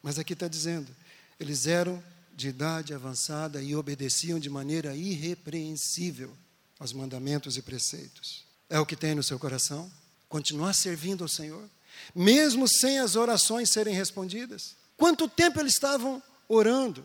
Mas 0.00 0.16
aqui 0.16 0.32
está 0.32 0.46
dizendo, 0.46 0.94
eles 1.40 1.66
eram 1.66 2.00
de 2.40 2.48
idade 2.48 2.94
avançada 2.94 3.62
e 3.62 3.76
obedeciam 3.76 4.40
de 4.40 4.48
maneira 4.48 4.96
irrepreensível 4.96 6.32
aos 6.78 6.92
mandamentos 6.92 7.56
e 7.56 7.62
preceitos. 7.62 8.44
É 8.68 8.80
o 8.80 8.86
que 8.86 8.96
tem 8.96 9.14
no 9.14 9.22
seu 9.22 9.38
coração? 9.38 9.90
Continuar 10.28 10.72
servindo 10.72 11.22
ao 11.22 11.28
Senhor, 11.28 11.68
mesmo 12.14 12.66
sem 12.66 12.98
as 12.98 13.14
orações 13.14 13.70
serem 13.70 13.94
respondidas? 13.94 14.74
Quanto 14.96 15.28
tempo 15.28 15.60
eles 15.60 15.74
estavam 15.74 16.22
orando? 16.48 17.04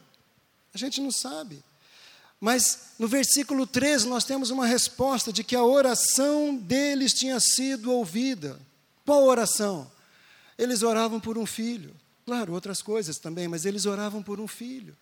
A 0.74 0.77
gente 0.77 1.01
não 1.01 1.12
sabe. 1.12 1.62
Mas 2.39 2.92
no 2.98 3.08
versículo 3.08 3.68
13 3.68 4.08
nós 4.08 4.24
temos 4.24 4.51
uma 4.51 4.65
resposta 4.65 5.34
de 5.34 5.44
que 5.44 5.56
a 5.56 5.63
oração 5.63 6.56
deles 6.56 7.13
tinha 7.13 7.39
sido 7.39 7.92
ouvida. 7.92 8.60
Qual 9.06 9.24
oração? 9.24 9.92
Eles 10.58 10.82
oravam 10.82 11.20
por 11.20 11.38
um 11.38 11.46
filho. 11.46 11.94
Claro, 12.25 12.54
outras 12.54 12.82
coisas 12.82 13.18
também, 13.18 13.48
mas 13.48 13.65
eles 13.65 13.86
oravam 13.86 14.24
por 14.24 14.39
um 14.39 14.48
filho. 14.48 14.96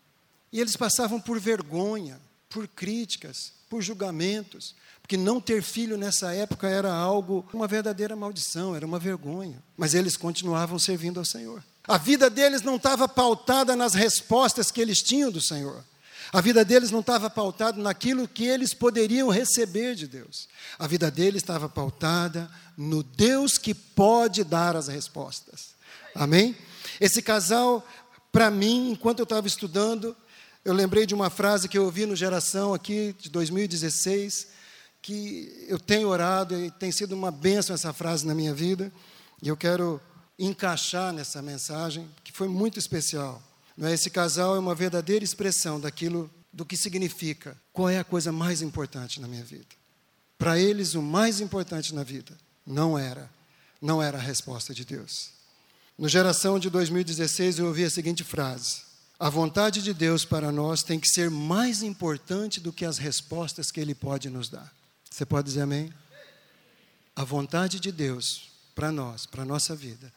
E 0.54 0.62
eles 0.62 0.76
passavam 0.76 1.20
por 1.20 1.40
vergonha, 1.40 2.22
por 2.48 2.68
críticas, 2.68 3.52
por 3.68 3.82
julgamentos, 3.82 4.76
porque 5.02 5.18
não 5.18 5.42
ter 5.42 5.64
filho 5.64 5.98
nessa 5.98 6.32
época 6.32 6.70
era 6.70 6.94
algo, 6.94 7.44
uma 7.52 7.68
verdadeira 7.68 8.16
maldição, 8.16 8.76
era 8.76 8.86
uma 8.86 9.00
vergonha. 9.00 9.62
Mas 9.76 9.96
eles 9.96 10.16
continuavam 10.16 10.78
servindo 10.78 11.20
ao 11.20 11.26
Senhor. 11.26 11.64
A 11.88 11.98
vida 11.98 12.30
deles 12.30 12.62
não 12.62 12.76
estava 12.76 13.10
pautada 13.10 13.76
nas 13.76 13.96
respostas 13.96 14.70
que 14.70 14.80
eles 14.80 15.02
tinham 15.02 15.32
do 15.32 15.42
Senhor. 15.42 15.84
A 16.32 16.40
vida 16.40 16.64
deles 16.64 16.92
não 16.92 17.00
estava 17.00 17.30
pautada 17.32 17.82
naquilo 17.82 18.28
que 18.28 18.46
eles 18.46 18.76
poderiam 18.76 19.30
receber 19.30 19.96
de 19.96 20.08
Deus. 20.08 20.48
A 20.78 20.86
vida 20.86 21.10
deles 21.10 21.42
estava 21.42 21.68
pautada 21.68 22.50
no 22.78 23.02
Deus 23.02 23.58
que 23.58 23.74
pode 23.74 24.44
dar 24.44 24.76
as 24.76 24.88
respostas. 24.88 25.74
Amém? 26.14 26.56
Esse 27.02 27.24
casal, 27.24 27.86
para 28.32 28.52
mim, 28.52 28.92
enquanto 28.92 29.20
eu 29.20 29.24
estava 29.24 29.48
estudando, 29.48 30.16
eu 30.65 30.74
lembrei 30.74 31.05
de 31.05 31.13
uma 31.13 31.29
frase 31.29 31.67
que 31.67 31.77
eu 31.77 31.84
ouvi 31.84 32.05
no 32.05 32.15
Geração 32.15 32.74
aqui 32.74 33.13
de 33.20 33.29
2016, 33.29 34.48
que 35.01 35.65
eu 35.67 35.77
tenho 35.77 36.08
orado 36.08 36.58
e 36.58 36.72
tem 36.72 36.91
sido 36.91 37.13
uma 37.13 37.32
bênção 37.32 37.74
essa 37.74 37.91
frase 37.91 38.25
na 38.25 38.34
minha 38.34 38.53
vida, 38.53 38.91
e 39.41 39.50
eu 39.50 39.58
quero 39.58 40.00
encaixar 40.39 41.12
nessa 41.12 41.41
mensagem, 41.41 42.10
que 42.24 42.32
foi 42.32 42.48
muito 42.48 42.79
especial. 42.79 43.43
É? 43.82 43.91
Esse 43.91 44.10
casal 44.10 44.55
é 44.55 44.60
uma 44.60 44.74
verdadeira 44.74 45.24
expressão 45.24 45.79
daquilo 45.79 46.32
do 46.51 46.65
que 46.65 46.77
significa, 46.77 47.58
qual 47.74 47.89
é 47.89 48.00
a 48.00 48.03
coisa 48.03 48.32
mais 48.32 48.62
importante 48.62 49.20
na 49.20 49.27
minha 49.27 49.43
vida. 49.43 49.65
Para 50.38 50.58
eles, 50.58 50.93
o 50.93 51.01
mais 51.01 51.41
importante 51.41 51.93
na 51.93 52.03
vida 52.03 52.38
não 52.65 52.98
era, 52.98 53.29
não 53.82 54.01
era 54.01 54.17
a 54.17 54.22
resposta 54.22 54.74
de 54.74 54.86
Deus. 54.86 55.32
No 55.98 56.08
Geração 56.08 56.58
de 56.58 56.70
2016, 56.70 57.60
eu 57.60 57.67
ouvi 57.67 57.84
a 57.84 57.89
seguinte 57.89 58.24
frase: 58.24 58.83
a 59.20 59.29
vontade 59.29 59.82
de 59.82 59.93
Deus 59.93 60.25
para 60.25 60.51
nós 60.51 60.84
tem 60.84 61.00
que 61.00 61.08
ser 61.08 61.29
mais 61.29 61.82
importante 61.84 62.60
do 62.60 62.74
que 62.74 62.86
as 62.86 62.98
respostas 62.98 63.72
que 63.72 63.79
Ele 63.79 63.96
pode 63.96 64.29
nos 64.29 64.50
dar. 64.50 64.74
Você 65.10 65.25
pode 65.25 65.48
dizer 65.48 65.62
amém? 65.62 65.93
A 67.15 67.24
vontade 67.24 67.79
de 67.79 67.91
Deus 67.91 68.51
para 68.74 68.91
nós, 68.91 69.25
para 69.25 69.43
a 69.43 69.46
nossa 69.46 69.75
vida, 69.75 70.12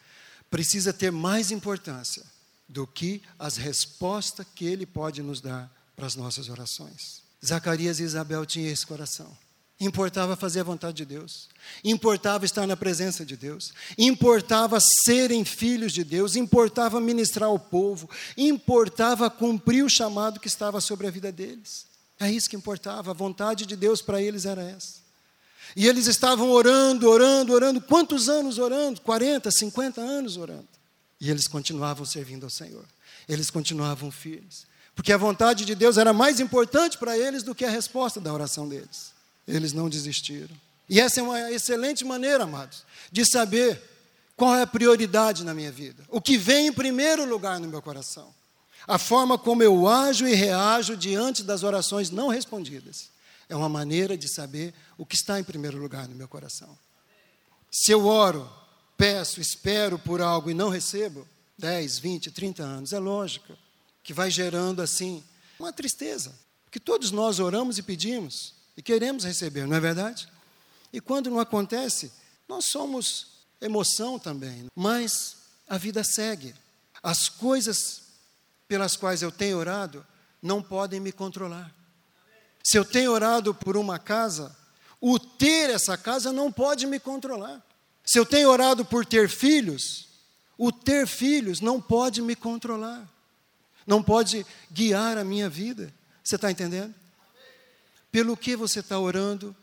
precisa 0.50 0.92
ter 0.92 1.12
mais 1.12 1.50
importância 1.50 2.24
do 2.68 2.86
que 2.86 3.22
as 3.38 3.56
respostas 3.56 4.46
que 4.54 4.64
Ele 4.64 4.86
pode 4.86 5.22
nos 5.22 5.40
dar 5.40 5.70
para 5.94 6.06
as 6.06 6.16
nossas 6.16 6.48
orações. 6.48 7.22
Zacarias 7.44 8.00
e 8.00 8.02
Isabel 8.02 8.44
tinham 8.44 8.72
esse 8.72 8.86
coração. 8.86 9.36
Importava 9.78 10.36
fazer 10.36 10.60
a 10.60 10.64
vontade 10.64 10.96
de 10.96 11.04
Deus, 11.04 11.48
importava 11.84 12.46
estar 12.46 12.66
na 12.66 12.74
presença 12.74 13.26
de 13.26 13.36
Deus, 13.36 13.74
importava 13.98 14.78
serem 15.04 15.44
filhos 15.44 15.92
de 15.92 16.02
Deus, 16.02 16.34
importava 16.34 16.98
ministrar 16.98 17.50
ao 17.50 17.58
povo, 17.58 18.08
importava 18.38 19.28
cumprir 19.28 19.84
o 19.84 19.90
chamado 19.90 20.40
que 20.40 20.48
estava 20.48 20.80
sobre 20.80 21.06
a 21.06 21.10
vida 21.10 21.30
deles. 21.30 21.84
É 22.18 22.30
isso 22.30 22.48
que 22.48 22.56
importava, 22.56 23.10
a 23.10 23.14
vontade 23.14 23.66
de 23.66 23.76
Deus 23.76 24.00
para 24.00 24.22
eles 24.22 24.46
era 24.46 24.62
essa. 24.62 25.04
E 25.76 25.86
eles 25.86 26.06
estavam 26.06 26.50
orando, 26.50 27.06
orando, 27.06 27.52
orando. 27.52 27.80
Quantos 27.82 28.30
anos 28.30 28.56
orando? 28.56 29.02
40, 29.02 29.50
50 29.50 30.00
anos 30.00 30.38
orando. 30.38 30.66
E 31.20 31.30
eles 31.30 31.46
continuavam 31.46 32.06
servindo 32.06 32.44
ao 32.44 32.50
Senhor. 32.50 32.84
Eles 33.28 33.50
continuavam 33.50 34.10
firmes. 34.10 34.66
Porque 34.94 35.12
a 35.12 35.18
vontade 35.18 35.66
de 35.66 35.74
Deus 35.74 35.98
era 35.98 36.14
mais 36.14 36.40
importante 36.40 36.96
para 36.96 37.18
eles 37.18 37.42
do 37.42 37.54
que 37.54 37.64
a 37.64 37.70
resposta 37.70 38.18
da 38.18 38.32
oração 38.32 38.66
deles 38.66 39.15
eles 39.46 39.72
não 39.72 39.88
desistiram. 39.88 40.54
E 40.88 41.00
essa 41.00 41.20
é 41.20 41.22
uma 41.22 41.50
excelente 41.50 42.04
maneira, 42.04 42.44
amados, 42.44 42.84
de 43.10 43.24
saber 43.24 43.80
qual 44.36 44.54
é 44.54 44.62
a 44.62 44.66
prioridade 44.66 45.44
na 45.44 45.54
minha 45.54 45.72
vida. 45.72 46.04
O 46.08 46.20
que 46.20 46.36
vem 46.36 46.68
em 46.68 46.72
primeiro 46.72 47.24
lugar 47.24 47.58
no 47.58 47.68
meu 47.68 47.82
coração. 47.82 48.34
A 48.86 48.98
forma 48.98 49.36
como 49.36 49.62
eu 49.62 49.88
ajo 49.88 50.28
e 50.28 50.34
reajo 50.34 50.96
diante 50.96 51.42
das 51.42 51.62
orações 51.62 52.10
não 52.10 52.28
respondidas 52.28 53.10
é 53.48 53.56
uma 53.56 53.68
maneira 53.68 54.16
de 54.16 54.28
saber 54.28 54.74
o 54.98 55.06
que 55.06 55.14
está 55.14 55.38
em 55.38 55.44
primeiro 55.44 55.78
lugar 55.78 56.08
no 56.08 56.14
meu 56.14 56.28
coração. 56.28 56.76
Se 57.70 57.92
eu 57.92 58.06
oro, 58.06 58.50
peço, 58.96 59.40
espero 59.40 59.98
por 59.98 60.20
algo 60.20 60.50
e 60.50 60.54
não 60.54 60.68
recebo, 60.68 61.26
10, 61.58 61.98
20, 61.98 62.30
30 62.30 62.62
anos, 62.62 62.92
é 62.92 62.98
lógico 62.98 63.56
que 64.02 64.12
vai 64.12 64.30
gerando 64.30 64.82
assim 64.82 65.22
uma 65.58 65.72
tristeza. 65.72 66.34
Porque 66.64 66.78
todos 66.78 67.10
nós 67.10 67.38
oramos 67.38 67.78
e 67.78 67.82
pedimos 67.82 68.54
e 68.76 68.82
queremos 68.82 69.24
receber, 69.24 69.66
não 69.66 69.76
é 69.76 69.80
verdade? 69.80 70.28
E 70.92 71.00
quando 71.00 71.30
não 71.30 71.40
acontece, 71.40 72.12
nós 72.48 72.66
somos 72.66 73.28
emoção 73.60 74.18
também, 74.18 74.66
mas 74.74 75.36
a 75.68 75.78
vida 75.78 76.04
segue. 76.04 76.54
As 77.02 77.28
coisas 77.28 78.02
pelas 78.68 78.96
quais 78.96 79.22
eu 79.22 79.32
tenho 79.32 79.58
orado 79.58 80.04
não 80.42 80.62
podem 80.62 81.00
me 81.00 81.12
controlar. 81.12 81.74
Se 82.62 82.76
eu 82.76 82.84
tenho 82.84 83.12
orado 83.12 83.54
por 83.54 83.76
uma 83.76 83.98
casa, 83.98 84.54
o 85.00 85.18
ter 85.18 85.70
essa 85.70 85.96
casa 85.96 86.32
não 86.32 86.52
pode 86.52 86.86
me 86.86 86.98
controlar. 86.98 87.64
Se 88.04 88.18
eu 88.18 88.26
tenho 88.26 88.50
orado 88.50 88.84
por 88.84 89.04
ter 89.04 89.28
filhos, 89.28 90.08
o 90.58 90.70
ter 90.72 91.06
filhos 91.06 91.60
não 91.60 91.80
pode 91.80 92.22
me 92.22 92.34
controlar, 92.34 93.08
não 93.86 94.02
pode 94.02 94.44
guiar 94.70 95.18
a 95.18 95.24
minha 95.24 95.48
vida. 95.48 95.92
Você 96.22 96.36
está 96.36 96.50
entendendo? 96.50 96.94
Pelo 98.16 98.34
que 98.34 98.56
você 98.56 98.80
está 98.80 98.98
orando, 98.98 99.54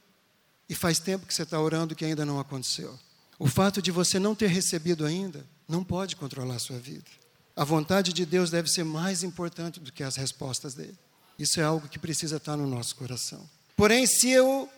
e 0.70 0.76
faz 0.76 1.00
tempo 1.00 1.26
que 1.26 1.34
você 1.34 1.42
está 1.42 1.60
orando 1.60 1.96
que 1.96 2.06
ainda 2.06 2.24
não 2.24 2.40
aconteceu. 2.40 3.00
O 3.40 3.48
fato 3.48 3.82
de 3.82 3.90
você 3.90 4.20
não 4.20 4.36
ter 4.36 4.46
recebido 4.46 5.08
ainda 5.08 5.44
não 5.68 5.84
pode 5.84 6.16
controlar 6.16 6.58
a 6.58 6.60
sua 6.60 6.78
vida. 6.78 7.10
A 7.56 7.64
vontade 7.64 8.14
de 8.14 8.24
Deus 8.28 8.52
deve 8.52 8.70
ser 8.70 8.84
mais 8.84 9.24
importante 9.24 9.80
do 9.80 9.92
que 9.92 10.04
as 10.04 10.18
respostas 10.18 10.76
dele. 10.76 10.96
Isso 11.40 11.60
é 11.60 11.64
algo 11.64 11.90
que 11.90 11.98
precisa 11.98 12.38
estar 12.38 12.56
no 12.56 12.68
nosso 12.68 12.96
coração. 12.96 13.44
Porém, 13.76 14.06
se 14.06 14.30
eu 14.30 14.70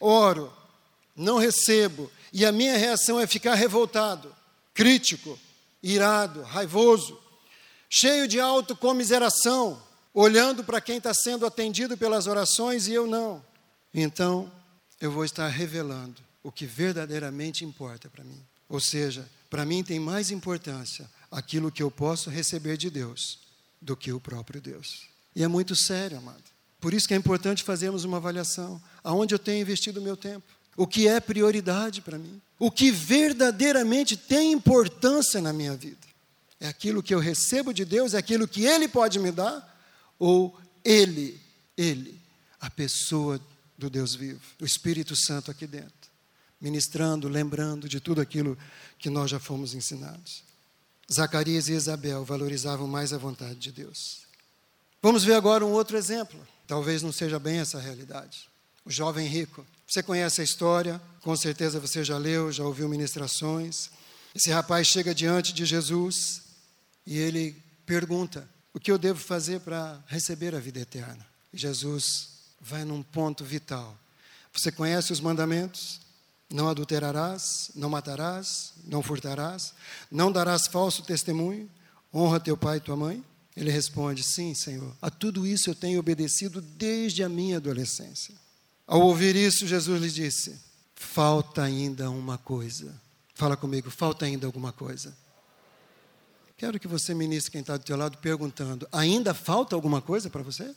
oro, 0.00 0.52
não 1.14 1.38
recebo, 1.38 2.10
e 2.32 2.44
a 2.44 2.50
minha 2.50 2.76
reação 2.76 3.20
é 3.20 3.26
ficar 3.28 3.54
revoltado, 3.54 4.34
crítico, 4.74 5.38
irado, 5.80 6.42
raivoso, 6.42 7.16
cheio 7.88 8.26
de 8.26 8.40
autocomiseração, 8.40 9.80
olhando 10.14 10.62
para 10.62 10.80
quem 10.80 10.98
está 10.98 11.12
sendo 11.14 11.46
atendido 11.46 11.96
pelas 11.96 12.26
orações 12.26 12.86
e 12.86 12.92
eu 12.92 13.06
não, 13.06 13.44
então 13.94 14.50
eu 15.00 15.10
vou 15.10 15.24
estar 15.24 15.48
revelando 15.48 16.20
o 16.42 16.50
que 16.50 16.66
verdadeiramente 16.66 17.64
importa 17.64 18.08
para 18.08 18.24
mim. 18.24 18.40
Ou 18.68 18.80
seja, 18.80 19.28
para 19.50 19.64
mim 19.64 19.84
tem 19.84 20.00
mais 20.00 20.30
importância 20.30 21.08
aquilo 21.30 21.70
que 21.70 21.82
eu 21.82 21.90
posso 21.90 22.30
receber 22.30 22.76
de 22.76 22.90
Deus 22.90 23.40
do 23.80 23.96
que 23.96 24.12
o 24.12 24.20
próprio 24.20 24.60
Deus. 24.60 25.02
E 25.34 25.42
é 25.42 25.48
muito 25.48 25.74
sério, 25.74 26.18
amado. 26.18 26.42
Por 26.80 26.92
isso 26.92 27.06
que 27.06 27.14
é 27.14 27.16
importante 27.16 27.62
fazermos 27.62 28.04
uma 28.04 28.16
avaliação. 28.16 28.82
Aonde 29.04 29.34
eu 29.34 29.38
tenho 29.38 29.62
investido 29.62 30.00
o 30.00 30.02
meu 30.02 30.16
tempo? 30.16 30.46
O 30.76 30.86
que 30.86 31.06
é 31.06 31.20
prioridade 31.20 32.00
para 32.00 32.18
mim? 32.18 32.40
O 32.58 32.70
que 32.70 32.90
verdadeiramente 32.90 34.16
tem 34.16 34.52
importância 34.52 35.40
na 35.40 35.52
minha 35.52 35.76
vida? 35.76 36.06
É 36.58 36.68
aquilo 36.68 37.02
que 37.02 37.14
eu 37.14 37.18
recebo 37.18 37.72
de 37.72 37.84
Deus? 37.84 38.14
É 38.14 38.18
aquilo 38.18 38.48
que 38.48 38.64
Ele 38.64 38.88
pode 38.88 39.18
me 39.18 39.30
dar? 39.30 39.71
Ou 40.22 40.56
Ele, 40.84 41.40
Ele, 41.76 42.16
a 42.60 42.70
pessoa 42.70 43.40
do 43.76 43.90
Deus 43.90 44.14
vivo, 44.14 44.40
o 44.60 44.64
Espírito 44.64 45.16
Santo 45.16 45.50
aqui 45.50 45.66
dentro, 45.66 46.08
ministrando, 46.60 47.26
lembrando 47.26 47.88
de 47.88 47.98
tudo 47.98 48.20
aquilo 48.20 48.56
que 49.00 49.10
nós 49.10 49.28
já 49.28 49.40
fomos 49.40 49.74
ensinados? 49.74 50.44
Zacarias 51.12 51.66
e 51.66 51.72
Isabel 51.72 52.24
valorizavam 52.24 52.86
mais 52.86 53.12
a 53.12 53.18
vontade 53.18 53.56
de 53.56 53.72
Deus. 53.72 54.20
Vamos 55.02 55.24
ver 55.24 55.34
agora 55.34 55.66
um 55.66 55.72
outro 55.72 55.96
exemplo. 55.96 56.38
Talvez 56.68 57.02
não 57.02 57.10
seja 57.10 57.40
bem 57.40 57.58
essa 57.58 57.80
realidade. 57.80 58.48
O 58.84 58.92
jovem 58.92 59.26
rico. 59.26 59.66
Você 59.88 60.04
conhece 60.04 60.40
a 60.40 60.44
história, 60.44 61.02
com 61.20 61.34
certeza 61.34 61.80
você 61.80 62.04
já 62.04 62.16
leu, 62.16 62.52
já 62.52 62.62
ouviu 62.62 62.88
ministrações. 62.88 63.90
Esse 64.32 64.52
rapaz 64.52 64.86
chega 64.86 65.12
diante 65.12 65.52
de 65.52 65.66
Jesus 65.66 66.42
e 67.04 67.18
ele 67.18 67.60
pergunta: 67.84 68.48
O 68.74 68.80
que 68.80 68.90
eu 68.90 68.98
devo 68.98 69.20
fazer 69.20 69.60
para 69.60 70.02
receber 70.06 70.54
a 70.54 70.60
vida 70.60 70.80
eterna? 70.80 71.26
Jesus 71.52 72.28
vai 72.60 72.84
num 72.84 73.02
ponto 73.02 73.44
vital. 73.44 73.96
Você 74.52 74.72
conhece 74.72 75.12
os 75.12 75.20
mandamentos? 75.20 76.00
Não 76.50 76.68
adulterarás, 76.68 77.70
não 77.74 77.88
matarás, 77.88 78.74
não 78.84 79.02
furtarás, 79.02 79.72
não 80.10 80.30
darás 80.30 80.66
falso 80.66 81.02
testemunho, 81.02 81.68
honra 82.12 82.38
teu 82.38 82.56
pai 82.56 82.76
e 82.76 82.80
tua 82.80 82.96
mãe. 82.96 83.24
Ele 83.56 83.70
responde: 83.70 84.22
Sim, 84.22 84.54
Senhor, 84.54 84.94
a 85.00 85.10
tudo 85.10 85.46
isso 85.46 85.70
eu 85.70 85.74
tenho 85.74 85.98
obedecido 85.98 86.60
desde 86.60 87.22
a 87.22 87.28
minha 87.28 87.56
adolescência. 87.56 88.34
Ao 88.86 89.00
ouvir 89.00 89.34
isso, 89.36 89.66
Jesus 89.66 90.00
lhe 90.00 90.10
disse: 90.10 90.58
Falta 90.94 91.62
ainda 91.62 92.10
uma 92.10 92.36
coisa. 92.36 92.94
Fala 93.34 93.56
comigo, 93.56 93.90
falta 93.90 94.26
ainda 94.26 94.46
alguma 94.46 94.72
coisa. 94.72 95.16
Quero 96.62 96.78
que 96.78 96.86
você 96.86 97.12
ministre 97.12 97.50
quem 97.50 97.60
está 97.60 97.76
do 97.76 97.82
teu 97.82 97.96
lado 97.96 98.18
perguntando: 98.18 98.86
ainda 98.92 99.34
falta 99.34 99.74
alguma 99.74 100.00
coisa 100.00 100.30
para 100.30 100.44
você? 100.44 100.72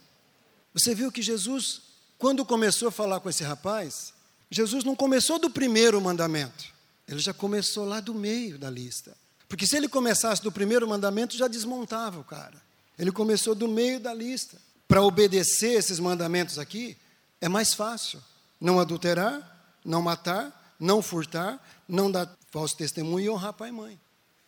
Você 0.73 0.95
viu 0.95 1.11
que 1.11 1.21
Jesus, 1.21 1.79
quando 2.17 2.43
começou 2.43 2.87
a 2.87 2.91
falar 2.91 3.19
com 3.19 3.29
esse 3.29 3.43
rapaz, 3.43 4.11
Jesus 4.49 4.83
não 4.83 4.95
começou 4.95 5.37
do 5.37 5.47
primeiro 5.47 6.01
mandamento, 6.01 6.73
ele 7.07 7.19
já 7.19 7.35
começou 7.35 7.85
lá 7.85 7.99
do 7.99 8.15
meio 8.15 8.57
da 8.57 8.67
lista. 8.67 9.15
Porque 9.47 9.67
se 9.67 9.77
ele 9.77 9.87
começasse 9.87 10.41
do 10.41 10.51
primeiro 10.51 10.87
mandamento, 10.87 11.37
já 11.37 11.47
desmontava 11.47 12.19
o 12.19 12.23
cara. 12.23 12.59
Ele 12.97 13.11
começou 13.11 13.53
do 13.53 13.67
meio 13.67 13.99
da 13.99 14.11
lista. 14.11 14.57
Para 14.87 15.03
obedecer 15.03 15.77
esses 15.77 15.99
mandamentos 15.99 16.57
aqui, 16.57 16.97
é 17.39 17.47
mais 17.47 17.75
fácil. 17.75 18.19
Não 18.59 18.79
adulterar, 18.79 19.77
não 19.85 20.01
matar, 20.01 20.73
não 20.79 21.03
furtar, 21.03 21.63
não 21.87 22.09
dar 22.09 22.35
falso 22.49 22.75
testemunho 22.75 23.25
e 23.25 23.29
honrar 23.29 23.53
pai 23.53 23.69
e 23.69 23.71
mãe. 23.71 24.04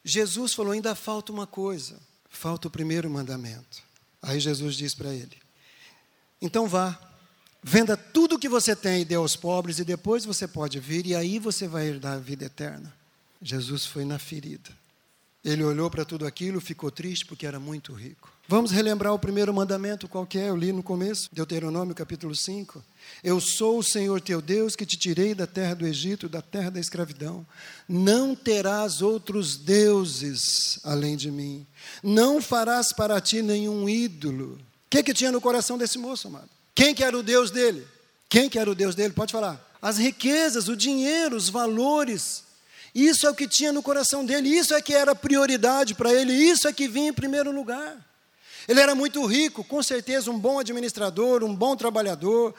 Jesus 0.07 0.53
falou: 0.53 0.71
ainda 0.71 0.95
falta 0.95 1.31
uma 1.31 1.45
coisa. 1.45 1.99
Falta 2.29 2.67
o 2.67 2.71
primeiro 2.71 3.09
mandamento. 3.09 3.83
Aí 4.21 4.39
Jesus 4.39 4.75
diz 4.75 4.95
para 4.95 5.13
ele: 5.13 5.37
então 6.41 6.67
vá, 6.67 6.99
venda 7.63 7.97
tudo 7.97 8.35
o 8.35 8.39
que 8.39 8.47
você 8.47 8.75
tem 8.75 9.01
e 9.01 9.05
dê 9.05 9.15
aos 9.15 9.35
pobres, 9.35 9.79
e 9.79 9.83
depois 9.83 10.23
você 10.23 10.47
pode 10.47 10.79
vir, 10.79 11.05
e 11.07 11.15
aí 11.15 11.39
você 11.39 11.67
vai 11.67 11.87
herdar 11.87 12.13
a 12.13 12.19
vida 12.19 12.45
eterna. 12.45 12.95
Jesus 13.41 13.85
foi 13.85 14.05
na 14.05 14.19
ferida. 14.19 14.69
Ele 15.43 15.63
olhou 15.63 15.89
para 15.89 16.05
tudo 16.05 16.25
aquilo, 16.25 16.59
ficou 16.59 16.91
triste 16.91 17.25
porque 17.25 17.45
era 17.45 17.59
muito 17.59 17.93
rico. 17.93 18.31
Vamos 18.49 18.71
relembrar 18.71 19.13
o 19.13 19.19
primeiro 19.19 19.53
mandamento, 19.53 20.07
qual 20.07 20.25
é? 20.33 20.47
Eu 20.47 20.55
li 20.55 20.71
no 20.71 20.81
começo, 20.81 21.27
Deuteronômio 21.33 21.93
capítulo 21.93 22.33
5. 22.33 22.81
Eu 23.21 23.41
sou 23.41 23.79
o 23.79 23.83
Senhor 23.83 24.21
teu 24.21 24.41
Deus 24.41 24.73
que 24.73 24.85
te 24.85 24.95
tirei 24.95 25.35
da 25.35 25.45
terra 25.45 25.73
do 25.73 25.85
Egito, 25.85 26.29
da 26.29 26.41
terra 26.41 26.71
da 26.71 26.79
escravidão. 26.79 27.45
Não 27.89 28.33
terás 28.33 29.01
outros 29.01 29.57
deuses 29.57 30.79
além 30.85 31.17
de 31.17 31.29
mim. 31.29 31.67
Não 32.01 32.41
farás 32.41 32.93
para 32.93 33.19
ti 33.19 33.41
nenhum 33.41 33.89
ídolo. 33.89 34.53
O 34.53 34.89
que, 34.91 35.03
que 35.03 35.13
tinha 35.13 35.29
no 35.29 35.41
coração 35.41 35.77
desse 35.77 35.97
moço, 35.97 36.29
amado? 36.29 36.47
Quem 36.73 36.95
que 36.95 37.03
era 37.03 37.17
o 37.17 37.23
Deus 37.23 37.51
dele? 37.51 37.85
Quem 38.29 38.49
que 38.49 38.57
era 38.57 38.71
o 38.71 38.75
Deus 38.75 38.95
dele? 38.95 39.13
Pode 39.13 39.33
falar. 39.33 39.61
As 39.81 39.97
riquezas, 39.97 40.69
o 40.69 40.77
dinheiro, 40.77 41.35
os 41.35 41.49
valores, 41.49 42.45
isso 42.95 43.27
é 43.27 43.29
o 43.29 43.35
que 43.35 43.45
tinha 43.45 43.73
no 43.73 43.83
coração 43.83 44.25
dele, 44.25 44.47
isso 44.47 44.73
é 44.73 44.81
que 44.81 44.93
era 44.93 45.13
prioridade 45.13 45.93
para 45.93 46.13
ele, 46.13 46.31
isso 46.31 46.65
é 46.65 46.71
que 46.71 46.87
vinha 46.87 47.09
em 47.09 47.13
primeiro 47.13 47.51
lugar. 47.51 48.06
Ele 48.67 48.81
era 48.81 48.93
muito 48.93 49.25
rico, 49.25 49.63
com 49.63 49.81
certeza 49.81 50.29
um 50.29 50.37
bom 50.37 50.59
administrador, 50.59 51.43
um 51.43 51.55
bom 51.55 51.75
trabalhador, 51.75 52.53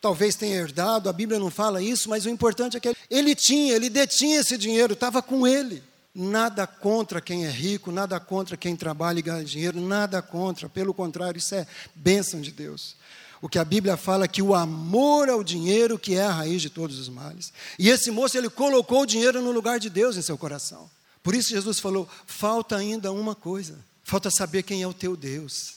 talvez 0.00 0.34
tenha 0.34 0.56
herdado, 0.56 1.08
a 1.08 1.12
Bíblia 1.12 1.38
não 1.38 1.50
fala 1.50 1.80
isso, 1.80 2.10
mas 2.10 2.26
o 2.26 2.28
importante 2.28 2.76
é 2.76 2.80
que 2.80 2.94
ele 3.08 3.34
tinha, 3.34 3.74
ele 3.74 3.88
detinha 3.88 4.40
esse 4.40 4.58
dinheiro, 4.58 4.94
estava 4.94 5.22
com 5.22 5.46
ele. 5.46 5.82
Nada 6.14 6.66
contra 6.66 7.20
quem 7.20 7.46
é 7.46 7.50
rico, 7.50 7.90
nada 7.90 8.20
contra 8.20 8.56
quem 8.56 8.76
trabalha 8.76 9.20
e 9.20 9.22
ganha 9.22 9.44
dinheiro, 9.44 9.80
nada 9.80 10.20
contra, 10.20 10.68
pelo 10.68 10.92
contrário, 10.92 11.38
isso 11.38 11.54
é 11.54 11.66
bênção 11.94 12.40
de 12.40 12.50
Deus. 12.50 12.96
O 13.40 13.48
que 13.48 13.58
a 13.58 13.64
Bíblia 13.64 13.96
fala 13.96 14.24
é 14.24 14.28
que 14.28 14.42
o 14.42 14.54
amor 14.54 15.30
ao 15.30 15.42
dinheiro 15.42 15.98
que 15.98 16.14
é 16.14 16.24
a 16.24 16.30
raiz 16.30 16.60
de 16.60 16.70
todos 16.70 16.98
os 16.98 17.08
males. 17.08 17.52
E 17.78 17.88
esse 17.88 18.10
moço, 18.10 18.36
ele 18.36 18.50
colocou 18.50 19.02
o 19.02 19.06
dinheiro 19.06 19.40
no 19.40 19.50
lugar 19.50 19.80
de 19.80 19.88
Deus 19.88 20.16
em 20.16 20.22
seu 20.22 20.36
coração. 20.36 20.88
Por 21.22 21.34
isso 21.34 21.50
Jesus 21.50 21.80
falou: 21.80 22.08
falta 22.26 22.76
ainda 22.76 23.10
uma 23.10 23.34
coisa. 23.34 23.78
Falta 24.12 24.30
saber 24.30 24.62
quem 24.62 24.82
é 24.82 24.86
o 24.86 24.92
teu 24.92 25.16
Deus. 25.16 25.76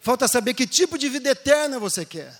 Falta 0.00 0.26
saber 0.26 0.54
que 0.54 0.66
tipo 0.66 0.96
de 0.96 1.06
vida 1.06 1.28
eterna 1.28 1.78
você 1.78 2.02
quer. 2.02 2.34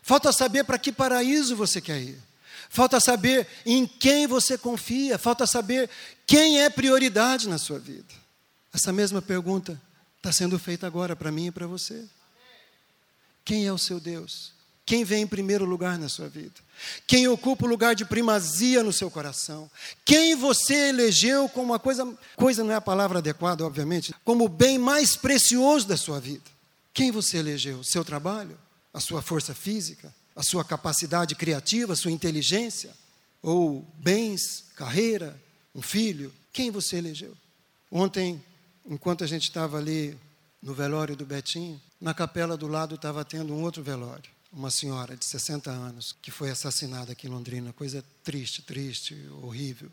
Falta 0.00 0.32
saber 0.32 0.62
para 0.62 0.78
que 0.78 0.92
paraíso 0.92 1.56
você 1.56 1.80
quer 1.80 2.00
ir. 2.00 2.22
Falta 2.70 3.00
saber 3.00 3.44
em 3.66 3.88
quem 3.88 4.28
você 4.28 4.56
confia. 4.56 5.18
Falta 5.18 5.48
saber 5.48 5.90
quem 6.24 6.62
é 6.62 6.70
prioridade 6.70 7.48
na 7.48 7.58
sua 7.58 7.80
vida. 7.80 8.14
Essa 8.72 8.92
mesma 8.92 9.20
pergunta 9.20 9.82
está 10.18 10.30
sendo 10.30 10.60
feita 10.60 10.86
agora 10.86 11.16
para 11.16 11.32
mim 11.32 11.48
e 11.48 11.50
para 11.50 11.66
você. 11.66 12.04
Quem 13.44 13.66
é 13.66 13.72
o 13.72 13.78
seu 13.78 13.98
Deus? 13.98 14.52
Quem 14.86 15.02
vem 15.02 15.22
em 15.22 15.26
primeiro 15.26 15.64
lugar 15.64 15.98
na 15.98 16.10
sua 16.10 16.28
vida? 16.28 16.54
Quem 17.06 17.26
ocupa 17.26 17.64
o 17.64 17.68
lugar 17.68 17.94
de 17.94 18.04
primazia 18.04 18.82
no 18.82 18.92
seu 18.92 19.10
coração? 19.10 19.70
Quem 20.04 20.36
você 20.36 20.88
elegeu 20.88 21.48
como 21.48 21.72
uma 21.72 21.78
coisa, 21.78 22.06
coisa 22.36 22.62
não 22.62 22.72
é 22.72 22.76
a 22.76 22.82
palavra 22.82 23.18
adequada, 23.18 23.64
obviamente, 23.64 24.14
como 24.24 24.44
o 24.44 24.48
bem 24.48 24.76
mais 24.78 25.16
precioso 25.16 25.88
da 25.88 25.96
sua 25.96 26.20
vida? 26.20 26.44
Quem 26.92 27.10
você 27.10 27.38
elegeu? 27.38 27.82
Seu 27.82 28.04
trabalho? 28.04 28.58
A 28.92 29.00
sua 29.00 29.22
força 29.22 29.54
física? 29.54 30.14
A 30.36 30.42
sua 30.42 30.62
capacidade 30.62 31.34
criativa? 31.34 31.94
A 31.94 31.96
sua 31.96 32.10
inteligência? 32.10 32.92
Ou 33.42 33.86
bens, 33.96 34.66
carreira, 34.76 35.40
um 35.74 35.80
filho? 35.80 36.32
Quem 36.52 36.70
você 36.70 36.96
elegeu? 36.96 37.34
Ontem, 37.90 38.42
enquanto 38.84 39.24
a 39.24 39.26
gente 39.26 39.44
estava 39.44 39.78
ali 39.78 40.16
no 40.62 40.74
velório 40.74 41.16
do 41.16 41.24
Betinho, 41.24 41.80
na 41.98 42.12
capela 42.12 42.54
do 42.54 42.68
lado 42.68 42.96
estava 42.96 43.24
tendo 43.24 43.54
um 43.54 43.62
outro 43.62 43.82
velório 43.82 44.33
uma 44.54 44.70
senhora 44.70 45.16
de 45.16 45.24
60 45.24 45.70
anos 45.70 46.16
que 46.22 46.30
foi 46.30 46.50
assassinada 46.50 47.12
aqui 47.12 47.26
em 47.26 47.30
Londrina, 47.30 47.72
coisa 47.72 48.04
triste, 48.22 48.62
triste, 48.62 49.14
horrível. 49.42 49.90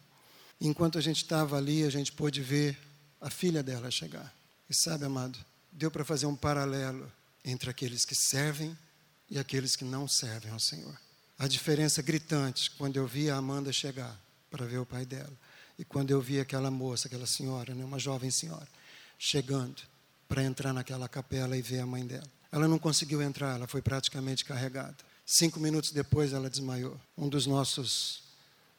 Enquanto 0.59 0.97
a 0.97 1.01
gente 1.01 1.23
estava 1.23 1.57
ali, 1.57 1.83
a 1.83 1.89
gente 1.89 2.11
pôde 2.11 2.41
ver 2.41 2.77
a 3.19 3.29
filha 3.29 3.63
dela 3.63 3.89
chegar. 3.89 4.31
E 4.69 4.73
sabe, 4.73 5.05
amado, 5.05 5.37
deu 5.71 5.89
para 5.89 6.05
fazer 6.05 6.27
um 6.27 6.35
paralelo 6.35 7.11
entre 7.43 7.69
aqueles 7.69 8.05
que 8.05 8.13
servem 8.13 8.77
e 9.29 9.39
aqueles 9.39 9.75
que 9.75 9.83
não 9.83 10.07
servem 10.07 10.51
ao 10.51 10.59
Senhor. 10.59 10.95
A 11.39 11.47
diferença 11.47 12.01
gritante 12.03 12.69
quando 12.71 12.97
eu 12.97 13.07
vi 13.07 13.29
a 13.29 13.37
Amanda 13.37 13.73
chegar 13.73 14.15
para 14.51 14.65
ver 14.65 14.77
o 14.77 14.85
pai 14.85 15.05
dela 15.05 15.33
e 15.79 15.83
quando 15.83 16.11
eu 16.11 16.21
vi 16.21 16.39
aquela 16.39 16.69
moça, 16.69 17.07
aquela 17.07 17.25
senhora, 17.25 17.73
né, 17.73 17.83
uma 17.83 17.97
jovem 17.97 18.29
senhora, 18.29 18.67
chegando 19.17 19.81
para 20.27 20.43
entrar 20.43 20.71
naquela 20.71 21.09
capela 21.09 21.57
e 21.57 21.61
ver 21.61 21.79
a 21.79 21.85
mãe 21.87 22.05
dela. 22.05 22.29
Ela 22.51 22.67
não 22.67 22.77
conseguiu 22.77 23.21
entrar, 23.21 23.55
ela 23.55 23.67
foi 23.67 23.81
praticamente 23.81 24.43
carregada. 24.43 24.97
Cinco 25.25 25.59
minutos 25.59 25.91
depois 25.91 26.33
ela 26.33 26.49
desmaiou. 26.49 26.99
Um 27.17 27.29
dos 27.29 27.47
nossos 27.47 28.23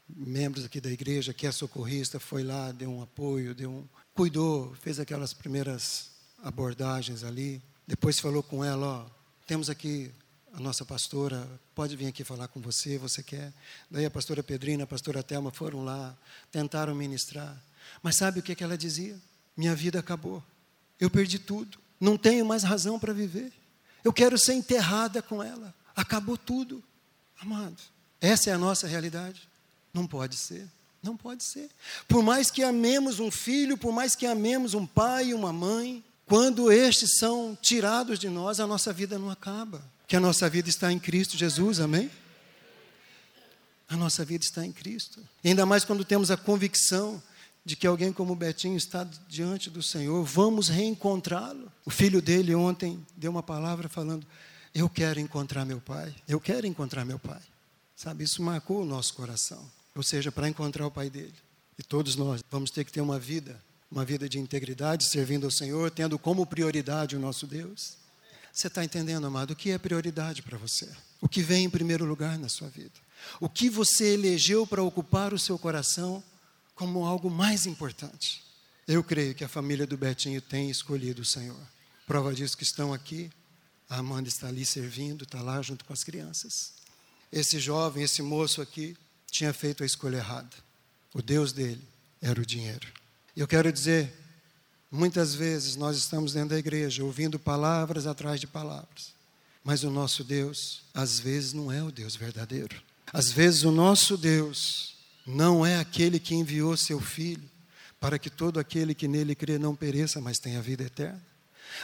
membros 0.08 0.64
aqui 0.64 0.80
da 0.80 0.90
igreja, 0.90 1.32
que 1.32 1.46
é 1.46 1.52
socorrista, 1.52 2.20
foi 2.20 2.42
lá, 2.42 2.70
deu 2.72 2.90
um 2.90 3.02
apoio, 3.02 3.54
deu 3.54 3.70
um, 3.70 3.84
cuidou, 4.14 4.74
fez 4.82 5.00
aquelas 5.00 5.32
primeiras 5.32 6.10
abordagens 6.42 7.24
ali. 7.24 7.62
Depois 7.86 8.18
falou 8.20 8.42
com 8.42 8.64
ela, 8.64 8.86
ó, 8.86 9.06
temos 9.46 9.70
aqui 9.70 10.12
a 10.52 10.60
nossa 10.60 10.84
pastora, 10.84 11.48
pode 11.74 11.96
vir 11.96 12.08
aqui 12.08 12.22
falar 12.24 12.48
com 12.48 12.60
você, 12.60 12.98
você 12.98 13.22
quer? 13.22 13.52
Daí 13.90 14.04
a 14.04 14.10
pastora 14.10 14.42
Pedrina, 14.42 14.84
a 14.84 14.86
pastora 14.86 15.22
Telma 15.22 15.50
foram 15.50 15.82
lá, 15.82 16.14
tentaram 16.50 16.94
ministrar. 16.94 17.58
Mas 18.02 18.16
sabe 18.16 18.40
o 18.40 18.42
que, 18.42 18.54
que 18.54 18.62
ela 18.62 18.76
dizia? 18.76 19.18
Minha 19.56 19.74
vida 19.74 19.98
acabou. 19.98 20.42
Eu 21.00 21.08
perdi 21.10 21.38
tudo. 21.38 21.78
Não 21.98 22.18
tenho 22.18 22.44
mais 22.44 22.62
razão 22.62 22.98
para 22.98 23.12
viver. 23.12 23.52
Eu 24.04 24.12
quero 24.12 24.38
ser 24.38 24.54
enterrada 24.54 25.22
com 25.22 25.42
ela. 25.42 25.74
Acabou 25.94 26.36
tudo. 26.36 26.82
Amado, 27.40 27.76
essa 28.20 28.50
é 28.50 28.52
a 28.52 28.58
nossa 28.58 28.86
realidade? 28.86 29.48
Não 29.92 30.06
pode 30.06 30.36
ser. 30.36 30.68
Não 31.02 31.16
pode 31.16 31.42
ser. 31.42 31.68
Por 32.06 32.22
mais 32.22 32.50
que 32.50 32.62
amemos 32.62 33.18
um 33.18 33.30
filho, 33.30 33.76
por 33.76 33.92
mais 33.92 34.14
que 34.14 34.26
amemos 34.26 34.74
um 34.74 34.86
pai 34.86 35.28
e 35.28 35.34
uma 35.34 35.52
mãe, 35.52 36.02
quando 36.26 36.70
estes 36.70 37.18
são 37.18 37.58
tirados 37.60 38.18
de 38.18 38.28
nós, 38.28 38.60
a 38.60 38.66
nossa 38.66 38.92
vida 38.92 39.18
não 39.18 39.28
acaba. 39.28 39.82
Que 40.06 40.14
a 40.14 40.20
nossa 40.20 40.48
vida 40.48 40.68
está 40.68 40.92
em 40.92 40.98
Cristo 40.98 41.36
Jesus, 41.36 41.80
amém? 41.80 42.10
A 43.88 43.96
nossa 43.96 44.24
vida 44.24 44.44
está 44.44 44.64
em 44.64 44.72
Cristo. 44.72 45.20
E 45.42 45.48
ainda 45.48 45.66
mais 45.66 45.84
quando 45.84 46.04
temos 46.04 46.30
a 46.30 46.36
convicção 46.36 47.22
de 47.64 47.76
que 47.76 47.86
alguém 47.86 48.12
como 48.12 48.34
Betinho 48.34 48.76
está 48.76 49.04
diante 49.28 49.70
do 49.70 49.82
Senhor, 49.82 50.24
vamos 50.24 50.68
reencontrá-lo. 50.68 51.70
O 51.84 51.90
filho 51.90 52.20
dele 52.20 52.54
ontem 52.54 53.04
deu 53.16 53.30
uma 53.30 53.42
palavra 53.42 53.88
falando: 53.88 54.26
Eu 54.74 54.88
quero 54.88 55.20
encontrar 55.20 55.64
meu 55.64 55.80
pai, 55.80 56.14
eu 56.26 56.40
quero 56.40 56.66
encontrar 56.66 57.04
meu 57.04 57.18
pai. 57.18 57.40
Sabe, 57.94 58.24
isso 58.24 58.42
marcou 58.42 58.82
o 58.82 58.84
nosso 58.84 59.14
coração. 59.14 59.64
Ou 59.94 60.02
seja, 60.02 60.32
para 60.32 60.48
encontrar 60.48 60.86
o 60.86 60.90
pai 60.90 61.08
dele. 61.08 61.34
E 61.78 61.82
todos 61.82 62.16
nós 62.16 62.42
vamos 62.50 62.70
ter 62.70 62.84
que 62.84 62.90
ter 62.90 63.00
uma 63.00 63.18
vida, 63.18 63.62
uma 63.90 64.04
vida 64.04 64.28
de 64.28 64.38
integridade, 64.38 65.08
servindo 65.08 65.44
ao 65.44 65.50
Senhor, 65.50 65.90
tendo 65.90 66.18
como 66.18 66.44
prioridade 66.44 67.14
o 67.14 67.20
nosso 67.20 67.46
Deus. 67.46 67.96
Você 68.52 68.66
está 68.66 68.84
entendendo, 68.84 69.26
amado? 69.26 69.52
O 69.52 69.56
que 69.56 69.70
é 69.70 69.78
prioridade 69.78 70.42
para 70.42 70.58
você? 70.58 70.88
O 71.20 71.28
que 71.28 71.42
vem 71.42 71.64
em 71.64 71.70
primeiro 71.70 72.04
lugar 72.04 72.38
na 72.38 72.48
sua 72.48 72.68
vida? 72.68 72.92
O 73.40 73.48
que 73.48 73.70
você 73.70 74.14
elegeu 74.14 74.66
para 74.66 74.82
ocupar 74.82 75.32
o 75.32 75.38
seu 75.38 75.58
coração 75.58 76.22
como 76.74 77.04
algo 77.04 77.30
mais 77.30 77.66
importante. 77.66 78.42
Eu 78.86 79.04
creio 79.04 79.34
que 79.34 79.44
a 79.44 79.48
família 79.48 79.86
do 79.86 79.96
Betinho 79.96 80.40
tem 80.40 80.70
escolhido 80.70 81.22
o 81.22 81.24
Senhor. 81.24 81.60
Prova 82.06 82.34
disso 82.34 82.56
que 82.56 82.64
estão 82.64 82.92
aqui. 82.92 83.30
A 83.88 83.98
Amanda 83.98 84.28
está 84.28 84.48
ali 84.48 84.64
servindo, 84.64 85.24
está 85.24 85.40
lá 85.40 85.60
junto 85.62 85.84
com 85.84 85.92
as 85.92 86.02
crianças. 86.02 86.72
Esse 87.30 87.58
jovem, 87.60 88.02
esse 88.02 88.22
moço 88.22 88.60
aqui, 88.60 88.96
tinha 89.30 89.52
feito 89.52 89.82
a 89.82 89.86
escolha 89.86 90.16
errada. 90.16 90.56
O 91.14 91.22
Deus 91.22 91.52
dele 91.52 91.82
era 92.20 92.40
o 92.40 92.46
dinheiro. 92.46 92.86
Eu 93.36 93.46
quero 93.46 93.72
dizer, 93.72 94.12
muitas 94.90 95.34
vezes 95.34 95.76
nós 95.76 95.96
estamos 95.96 96.32
dentro 96.32 96.50
da 96.50 96.58
igreja 96.58 97.04
ouvindo 97.04 97.38
palavras 97.38 98.06
atrás 98.06 98.40
de 98.40 98.46
palavras. 98.46 99.14
Mas 99.64 99.84
o 99.84 99.90
nosso 99.90 100.24
Deus, 100.24 100.82
às 100.92 101.20
vezes, 101.20 101.52
não 101.52 101.70
é 101.70 101.82
o 101.82 101.92
Deus 101.92 102.16
verdadeiro. 102.16 102.82
Às 103.12 103.30
vezes, 103.30 103.62
o 103.62 103.70
nosso 103.70 104.16
Deus 104.16 104.96
não 105.26 105.64
é 105.64 105.78
aquele 105.78 106.18
que 106.18 106.34
enviou 106.34 106.76
seu 106.76 107.00
filho 107.00 107.50
para 108.00 108.18
que 108.18 108.28
todo 108.28 108.58
aquele 108.58 108.94
que 108.94 109.06
nele 109.06 109.34
crê 109.34 109.58
não 109.58 109.76
pereça, 109.76 110.20
mas 110.20 110.38
tenha 110.38 110.60
vida 110.60 110.82
eterna. 110.82 111.22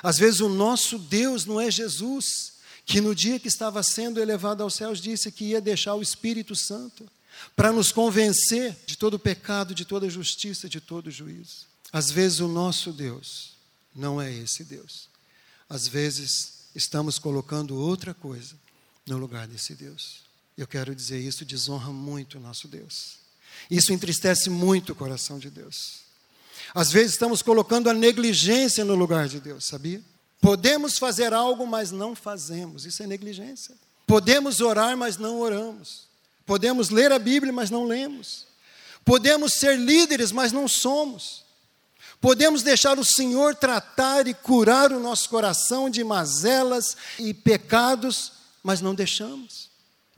Às 0.02 0.18
vezes 0.18 0.40
o 0.40 0.48
nosso 0.48 0.98
Deus 0.98 1.44
não 1.44 1.60
é 1.60 1.70
Jesus, 1.70 2.54
que 2.84 3.00
no 3.00 3.14
dia 3.14 3.38
que 3.38 3.46
estava 3.46 3.82
sendo 3.82 4.20
elevado 4.20 4.62
aos 4.62 4.74
céus 4.74 5.00
disse 5.00 5.30
que 5.30 5.44
ia 5.44 5.60
deixar 5.60 5.94
o 5.94 6.02
Espírito 6.02 6.56
Santo 6.56 7.08
para 7.54 7.70
nos 7.70 7.92
convencer 7.92 8.76
de 8.84 8.96
todo 8.96 9.18
pecado, 9.18 9.74
de 9.74 9.84
toda 9.84 10.10
justiça, 10.10 10.68
de 10.68 10.80
todo 10.80 11.10
juízo. 11.10 11.66
Às 11.92 12.10
vezes 12.10 12.40
o 12.40 12.48
nosso 12.48 12.92
Deus 12.92 13.52
não 13.94 14.20
é 14.20 14.32
esse 14.32 14.64
Deus. 14.64 15.08
Às 15.68 15.86
vezes 15.86 16.64
estamos 16.74 17.18
colocando 17.18 17.76
outra 17.76 18.12
coisa 18.12 18.56
no 19.06 19.16
lugar 19.18 19.46
desse 19.46 19.74
Deus. 19.74 20.22
Eu 20.56 20.66
quero 20.66 20.94
dizer 20.94 21.20
isso 21.20 21.44
desonra 21.44 21.92
muito 21.92 22.38
o 22.38 22.40
nosso 22.40 22.66
Deus. 22.66 23.27
Isso 23.70 23.92
entristece 23.92 24.48
muito 24.50 24.92
o 24.92 24.94
coração 24.94 25.38
de 25.38 25.50
Deus. 25.50 26.00
Às 26.74 26.90
vezes 26.90 27.12
estamos 27.12 27.42
colocando 27.42 27.88
a 27.88 27.94
negligência 27.94 28.84
no 28.84 28.94
lugar 28.94 29.28
de 29.28 29.40
Deus, 29.40 29.64
sabia? 29.64 30.02
Podemos 30.40 30.98
fazer 30.98 31.32
algo, 31.32 31.66
mas 31.66 31.90
não 31.90 32.14
fazemos. 32.14 32.86
Isso 32.86 33.02
é 33.02 33.06
negligência. 33.06 33.74
Podemos 34.06 34.60
orar, 34.60 34.96
mas 34.96 35.16
não 35.16 35.40
oramos. 35.40 36.06
Podemos 36.46 36.90
ler 36.90 37.12
a 37.12 37.18
Bíblia, 37.18 37.52
mas 37.52 37.70
não 37.70 37.84
lemos. 37.84 38.46
Podemos 39.04 39.54
ser 39.54 39.78
líderes, 39.78 40.32
mas 40.32 40.52
não 40.52 40.68
somos. 40.68 41.44
Podemos 42.20 42.62
deixar 42.62 42.98
o 42.98 43.04
Senhor 43.04 43.54
tratar 43.54 44.26
e 44.26 44.34
curar 44.34 44.92
o 44.92 45.00
nosso 45.00 45.28
coração 45.28 45.88
de 45.88 46.02
mazelas 46.02 46.96
e 47.18 47.32
pecados, 47.32 48.32
mas 48.62 48.80
não 48.80 48.94
deixamos. 48.94 49.68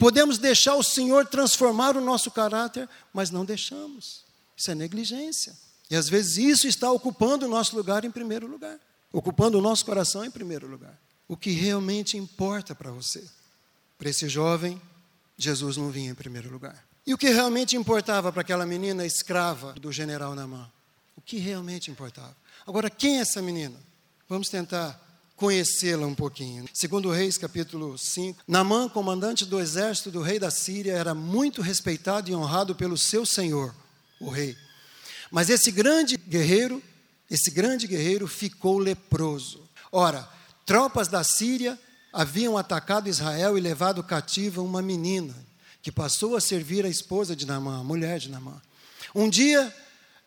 Podemos 0.01 0.39
deixar 0.39 0.77
o 0.77 0.83
Senhor 0.83 1.27
transformar 1.27 1.95
o 1.95 2.01
nosso 2.01 2.31
caráter, 2.31 2.89
mas 3.13 3.31
não 3.31 3.45
deixamos. 3.45 4.25
Isso 4.57 4.71
é 4.71 4.75
negligência. 4.75 5.55
E 5.91 5.95
às 5.95 6.09
vezes 6.09 6.39
isso 6.39 6.67
está 6.67 6.91
ocupando 6.91 7.45
o 7.45 7.49
nosso 7.51 7.77
lugar 7.77 8.03
em 8.03 8.11
primeiro 8.11 8.47
lugar, 8.47 8.81
ocupando 9.13 9.59
o 9.59 9.61
nosso 9.61 9.85
coração 9.85 10.25
em 10.25 10.31
primeiro 10.31 10.67
lugar. 10.67 10.99
O 11.29 11.37
que 11.37 11.51
realmente 11.51 12.17
importa 12.17 12.75
para 12.75 12.91
você? 12.91 13.23
Para 13.99 14.09
esse 14.09 14.27
jovem, 14.27 14.81
Jesus 15.37 15.77
não 15.77 15.91
vinha 15.91 16.13
em 16.13 16.15
primeiro 16.15 16.51
lugar. 16.51 16.83
E 17.07 17.13
o 17.13 17.19
que 17.19 17.29
realmente 17.29 17.77
importava 17.77 18.33
para 18.33 18.41
aquela 18.41 18.65
menina 18.65 19.05
escrava 19.05 19.75
do 19.75 19.93
general 19.93 20.35
Namã? 20.35 20.73
O 21.15 21.21
que 21.21 21.37
realmente 21.37 21.91
importava? 21.91 22.35
Agora, 22.67 22.89
quem 22.89 23.19
é 23.19 23.21
essa 23.21 23.43
menina? 23.43 23.77
Vamos 24.27 24.49
tentar 24.49 24.99
conhecê-la 25.41 26.07
um 26.07 26.15
pouquinho. 26.15 26.67
Segundo 26.71 27.11
Reis, 27.11 27.39
capítulo 27.39 27.97
5, 27.97 28.43
Namã, 28.47 28.91
comandante 28.91 29.47
do 29.47 29.59
exército 29.59 30.11
do 30.11 30.21
rei 30.21 30.39
da 30.39 30.51
Síria, 30.51 30.93
era 30.93 31.15
muito 31.15 31.63
respeitado 31.63 32.31
e 32.31 32.35
honrado 32.35 32.75
pelo 32.75 32.99
seu 32.99 33.25
senhor, 33.25 33.75
o 34.21 34.29
rei. 34.29 34.55
Mas 35.31 35.49
esse 35.49 35.71
grande 35.71 36.19
guerreiro, 36.19 36.83
esse 37.31 37.51
grande 37.51 37.87
guerreiro 37.87 38.27
ficou 38.29 38.77
leproso. 38.77 39.67
Ora, 39.91 40.29
tropas 40.67 41.09
da 41.09 41.25
Síria 41.25 41.79
haviam 42.13 42.59
atacado 42.59 43.09
Israel 43.09 43.57
e 43.57 43.63
levado 43.63 44.03
cativa 44.03 44.61
uma 44.61 44.83
menina 44.83 45.35
que 45.81 45.91
passou 45.91 46.37
a 46.37 46.41
servir 46.41 46.85
a 46.85 46.89
esposa 46.91 47.35
de 47.35 47.47
Namã, 47.47 47.81
a 47.81 47.85
mulher 47.85 48.19
de 48.19 48.29
Namã. 48.29 48.61
Um 49.15 49.27
dia, 49.31 49.75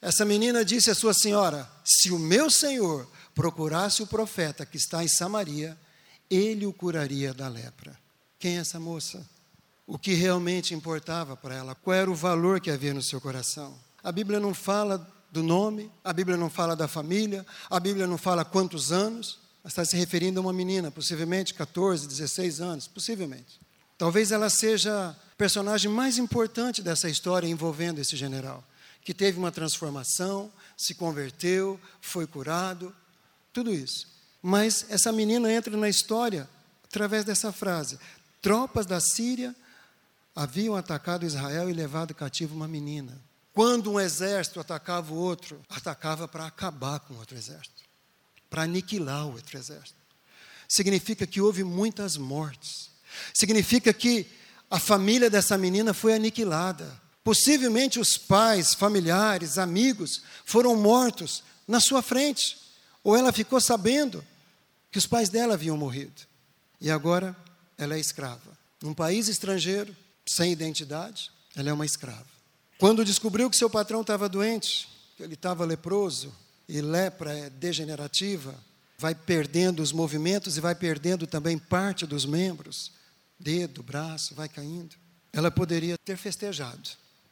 essa 0.01 0.25
menina 0.25 0.65
disse 0.65 0.89
à 0.89 0.95
sua 0.95 1.13
senhora: 1.13 1.69
Se 1.85 2.09
o 2.09 2.17
meu 2.17 2.49
senhor 2.49 3.07
procurasse 3.33 4.03
o 4.03 4.07
profeta 4.07 4.65
que 4.65 4.77
está 4.77 5.03
em 5.03 5.07
Samaria, 5.07 5.77
ele 6.29 6.65
o 6.65 6.73
curaria 6.73 7.33
da 7.33 7.47
lepra. 7.47 7.97
Quem 8.39 8.57
é 8.57 8.61
essa 8.61 8.79
moça? 8.79 9.27
O 9.85 9.97
que 9.97 10.13
realmente 10.13 10.73
importava 10.73 11.35
para 11.35 11.55
ela? 11.55 11.75
Qual 11.75 11.95
era 11.95 12.09
o 12.09 12.15
valor 12.15 12.59
que 12.59 12.71
havia 12.71 12.93
no 12.93 13.01
seu 13.01 13.19
coração? 13.19 13.77
A 14.03 14.11
Bíblia 14.11 14.39
não 14.39 14.53
fala 14.53 15.09
do 15.31 15.41
nome, 15.41 15.91
a 16.03 16.13
Bíblia 16.13 16.37
não 16.37 16.49
fala 16.49 16.75
da 16.75 16.87
família, 16.87 17.45
a 17.69 17.79
Bíblia 17.79 18.05
não 18.05 18.17
fala 18.17 18.45
quantos 18.45 18.91
anos, 18.91 19.39
está 19.65 19.83
se 19.83 19.95
referindo 19.95 20.39
a 20.39 20.43
uma 20.43 20.53
menina, 20.53 20.91
possivelmente 20.91 21.53
14, 21.53 22.07
16 22.07 22.61
anos, 22.61 22.87
possivelmente. 22.87 23.59
Talvez 23.97 24.31
ela 24.31 24.49
seja 24.49 25.09
a 25.09 25.35
personagem 25.37 25.89
mais 25.89 26.17
importante 26.17 26.81
dessa 26.81 27.09
história 27.09 27.47
envolvendo 27.47 27.99
esse 27.99 28.15
general, 28.15 28.63
que 29.03 29.13
teve 29.13 29.37
uma 29.37 29.51
transformação, 29.51 30.51
se 30.77 30.95
converteu, 30.95 31.79
foi 32.01 32.27
curado, 32.27 32.93
tudo 33.53 33.73
isso. 33.73 34.07
Mas 34.41 34.85
essa 34.89 35.11
menina 35.11 35.51
entra 35.51 35.77
na 35.77 35.87
história 35.87 36.49
através 36.83 37.23
dessa 37.23 37.51
frase: 37.53 37.97
tropas 38.41 38.85
da 38.85 38.99
Síria 38.99 39.55
haviam 40.35 40.75
atacado 40.75 41.25
Israel 41.25 41.69
e 41.69 41.73
levado 41.73 42.13
cativo 42.13 42.55
uma 42.55 42.67
menina. 42.67 43.17
Quando 43.53 43.91
um 43.91 43.99
exército 43.99 44.59
atacava 44.59 45.13
o 45.13 45.17
outro, 45.17 45.61
atacava 45.69 46.27
para 46.27 46.47
acabar 46.47 46.99
com 46.99 47.13
o 47.13 47.19
outro 47.19 47.37
exército, 47.37 47.83
para 48.49 48.63
aniquilar 48.63 49.27
o 49.27 49.33
outro 49.33 49.57
exército. 49.57 49.95
Significa 50.67 51.27
que 51.27 51.39
houve 51.39 51.63
muitas 51.63 52.17
mortes. 52.17 52.89
Significa 53.31 53.93
que 53.93 54.25
a 54.71 54.79
família 54.79 55.29
dessa 55.29 55.55
menina 55.55 55.93
foi 55.93 56.15
aniquilada. 56.15 56.99
Possivelmente 57.23 57.99
os 57.99 58.17
pais, 58.17 58.73
familiares, 58.73 59.59
amigos 59.59 60.23
foram 60.43 60.75
mortos 60.75 61.43
na 61.67 61.79
sua 61.79 62.01
frente. 62.01 62.57
Ou 63.03 63.15
ela 63.15 63.33
ficou 63.33 63.59
sabendo 63.59 64.23
que 64.91 64.97
os 64.97 65.07
pais 65.07 65.29
dela 65.29 65.55
haviam 65.55 65.75
morrido. 65.75 66.21
E 66.79 66.89
agora 66.89 67.35
ela 67.77 67.95
é 67.95 67.99
escrava. 67.99 68.57
Num 68.81 68.93
país 68.93 69.27
estrangeiro, 69.27 69.95
sem 70.25 70.51
identidade, 70.51 71.31
ela 71.55 71.69
é 71.69 71.73
uma 71.73 71.85
escrava. 71.85 72.25
Quando 72.77 73.05
descobriu 73.05 73.49
que 73.49 73.57
seu 73.57 73.69
patrão 73.69 74.01
estava 74.01 74.29
doente, 74.29 74.87
que 75.15 75.23
ele 75.23 75.33
estava 75.33 75.65
leproso, 75.65 76.33
e 76.67 76.81
lepra 76.81 77.33
é 77.37 77.49
degenerativa, 77.49 78.55
vai 78.97 79.13
perdendo 79.13 79.81
os 79.81 79.91
movimentos 79.91 80.57
e 80.57 80.61
vai 80.61 80.75
perdendo 80.75 81.27
também 81.27 81.57
parte 81.57 82.05
dos 82.05 82.25
membros, 82.25 82.91
dedo, 83.39 83.83
braço, 83.83 84.33
vai 84.33 84.47
caindo. 84.47 84.95
Ela 85.31 85.51
poderia 85.51 85.97
ter 85.97 86.17
festejado. 86.17 86.89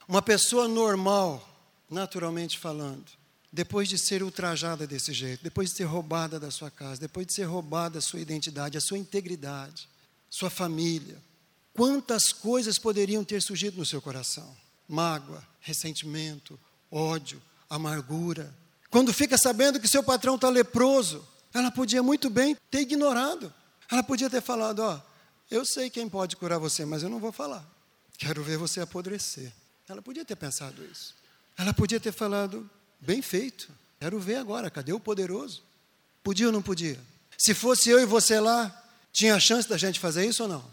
Uma 0.08 0.22
pessoa 0.22 0.68
normal, 0.68 1.48
naturalmente 1.90 2.58
falando, 2.58 3.06
depois 3.52 3.90
de 3.90 3.98
ser 3.98 4.24
ultrajada 4.24 4.88
desse 4.88 5.12
jeito, 5.12 5.44
depois 5.44 5.70
de 5.70 5.78
ser 5.78 5.84
roubada 5.84 6.40
da 6.40 6.50
sua 6.50 6.72
casa, 6.72 7.02
depois 7.02 7.28
de 7.28 7.34
ser 7.34 7.44
roubada 7.44 8.00
a 8.00 8.02
sua 8.02 8.20
identidade, 8.20 8.78
a 8.78 8.82
sua 8.82 8.98
integridade, 8.98 9.90
sua 10.30 10.50
família, 10.50 11.18
quantas 11.74 12.32
coisas 12.32 12.80
poderiam 12.80 13.24
ter 13.24 13.42
surgido 13.42 13.78
no 13.78 13.86
seu 13.86 14.02
coração? 14.02 14.56
Mágoa, 14.88 15.46
ressentimento, 15.60 16.58
ódio, 16.90 17.42
amargura. 17.70 18.54
Quando 18.90 19.14
fica 19.14 19.38
sabendo 19.38 19.80
que 19.80 19.88
seu 19.88 20.04
patrão 20.04 20.36
está 20.36 20.50
leproso, 20.50 21.26
ela 21.54 21.72
podia 21.72 22.02
muito 22.02 22.30
bem 22.30 22.56
ter 22.70 22.82
ignorado. 22.82 23.54
Ela 23.92 24.04
podia 24.04 24.30
ter 24.30 24.42
falado: 24.42 24.80
Ó, 24.80 25.00
eu 25.50 25.66
sei 25.66 25.90
quem 25.90 26.08
pode 26.08 26.38
curar 26.38 26.58
você, 26.58 26.86
mas 26.86 27.04
eu 27.04 27.10
não 27.10 27.20
vou 27.20 27.32
falar. 27.32 27.66
Quero 28.18 28.44
ver 28.44 28.58
você 28.58 28.80
apodrecer. 28.80 29.52
Ela 29.88 30.02
podia 30.02 30.24
ter 30.24 30.36
pensado 30.36 30.84
isso. 30.86 31.14
Ela 31.58 31.74
podia 31.74 32.00
ter 32.00 32.14
falado: 32.14 32.70
Bem 33.02 33.22
feito, 33.22 33.68
quero 34.00 34.20
ver 34.20 34.36
agora, 34.36 34.70
cadê 34.70 34.94
o 34.94 35.00
poderoso? 35.00 35.64
Podia 36.24 36.46
ou 36.48 36.54
não 36.54 36.62
podia? 36.62 37.00
Se 37.38 37.54
fosse 37.56 37.90
eu 37.90 38.00
e 38.00 38.06
você 38.06 38.40
lá, 38.40 38.72
tinha 39.12 39.40
chance 39.40 39.68
da 39.68 39.76
gente 39.76 40.00
fazer 40.00 40.26
isso 40.26 40.44
ou 40.44 40.50
não? 40.50 40.64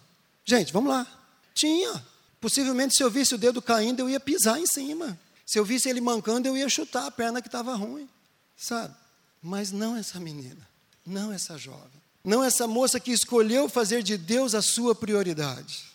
Gente, 0.45 0.73
vamos 0.73 0.91
lá. 0.91 1.07
Tinha. 1.55 2.05
Possivelmente, 2.41 2.95
se 2.95 3.03
eu 3.03 3.11
visse 3.11 3.35
o 3.35 3.39
dedo 3.39 3.61
caindo, 3.61 4.01
eu 4.01 4.11
ia 4.11 4.21
pisar 4.21 4.61
em 4.61 4.67
cima. 4.67 5.19
Se 5.45 5.59
eu 5.59 5.65
visse 5.65 5.89
ele 5.89 6.01
mancando, 6.01 6.47
eu 6.47 6.57
ia 6.57 6.69
chutar 6.69 7.07
a 7.07 7.11
perna 7.11 7.41
que 7.41 7.49
estava 7.49 7.75
ruim. 7.75 8.09
Sabe? 8.57 8.95
Mas 9.43 9.73
não 9.73 9.97
essa 9.97 10.21
menina. 10.21 10.69
Não 11.07 11.33
essa 11.33 11.57
jovem. 11.57 11.99
Não 12.23 12.45
essa 12.45 12.67
moça 12.67 13.01
que 13.01 13.11
escolheu 13.11 13.69
fazer 13.69 14.03
de 14.03 14.19
Deus 14.19 14.55
a 14.55 14.61
sua 14.61 14.95
prioridade. 14.95 15.87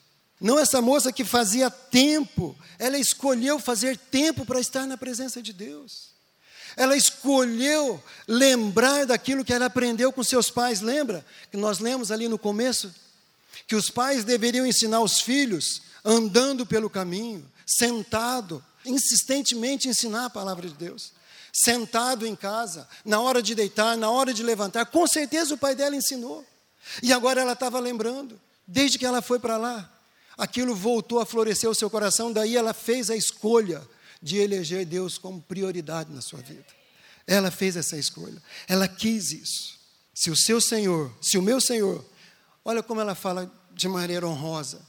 Não 0.42 0.58
essa 0.58 0.82
moça 0.82 1.14
que 1.14 1.24
fazia 1.24 1.70
tempo. 1.70 2.58
Ela 2.80 2.98
escolheu 2.98 3.60
fazer 3.60 3.98
tempo 3.98 4.46
para 4.46 4.60
estar 4.60 4.88
na 4.88 4.98
presença 4.98 5.42
de 5.42 5.54
Deus. 5.54 6.13
Ela 6.76 6.96
escolheu 6.96 8.02
lembrar 8.28 9.06
daquilo 9.06 9.46
que 9.46 9.54
ela 9.54 9.66
aprendeu 9.66 10.12
com 10.12 10.24
seus 10.24 10.50
pais. 10.50 10.82
Lembra 10.82 11.26
que 11.52 11.58
nós 11.58 11.80
lemos 11.80 12.12
ali 12.12 12.28
no 12.28 12.38
começo? 12.38 12.94
Que 13.68 13.76
os 13.76 13.90
pais 13.90 14.24
deveriam 14.24 14.66
ensinar 14.66 15.02
os 15.02 15.22
filhos 15.22 15.82
andando 16.04 16.66
pelo 16.66 16.90
caminho, 16.90 17.50
sentado, 17.66 18.64
insistentemente 18.86 19.88
ensinar 19.88 20.26
a 20.26 20.30
palavra 20.30 20.68
de 20.68 20.74
Deus. 20.74 21.14
Sentado 21.52 22.26
em 22.26 22.36
casa, 22.36 22.88
na 23.06 23.22
hora 23.22 23.42
de 23.42 23.54
deitar, 23.54 23.96
na 23.96 24.10
hora 24.10 24.34
de 24.34 24.42
levantar, 24.42 24.86
com 24.88 25.06
certeza 25.08 25.54
o 25.54 25.58
pai 25.58 25.76
dela 25.76 25.96
ensinou. 25.96 26.44
E 27.02 27.14
agora 27.14 27.42
ela 27.42 27.54
estava 27.54 27.80
lembrando, 27.80 28.40
desde 28.68 28.98
que 28.98 29.06
ela 29.06 29.22
foi 29.22 29.40
para 29.40 29.58
lá, 29.58 29.90
aquilo 30.38 30.76
voltou 30.76 31.20
a 31.20 31.26
florescer 31.26 31.70
o 31.70 31.76
seu 31.76 31.90
coração, 31.90 32.34
daí 32.34 32.58
ela 32.58 32.74
fez 32.74 33.10
a 33.10 33.16
escolha 33.16 33.82
de 34.24 34.38
eleger 34.38 34.86
Deus 34.86 35.18
como 35.18 35.42
prioridade 35.42 36.12
na 36.12 36.22
sua 36.22 36.40
vida. 36.40 36.66
Ela 37.28 37.52
fez 37.52 37.76
essa 37.76 37.98
escolha, 37.98 38.42
ela 38.68 38.88
quis 38.88 39.32
isso. 39.32 39.80
Se 40.14 40.32
o 40.32 40.36
seu 40.36 40.62
Senhor, 40.62 41.14
se 41.22 41.38
o 41.38 41.42
meu 41.42 41.60
Senhor, 41.60 42.04
olha 42.64 42.82
como 42.82 43.02
ela 43.02 43.16
fala 43.16 43.52
de 43.72 43.88
maneira 43.88 44.28
honrosa. 44.28 44.82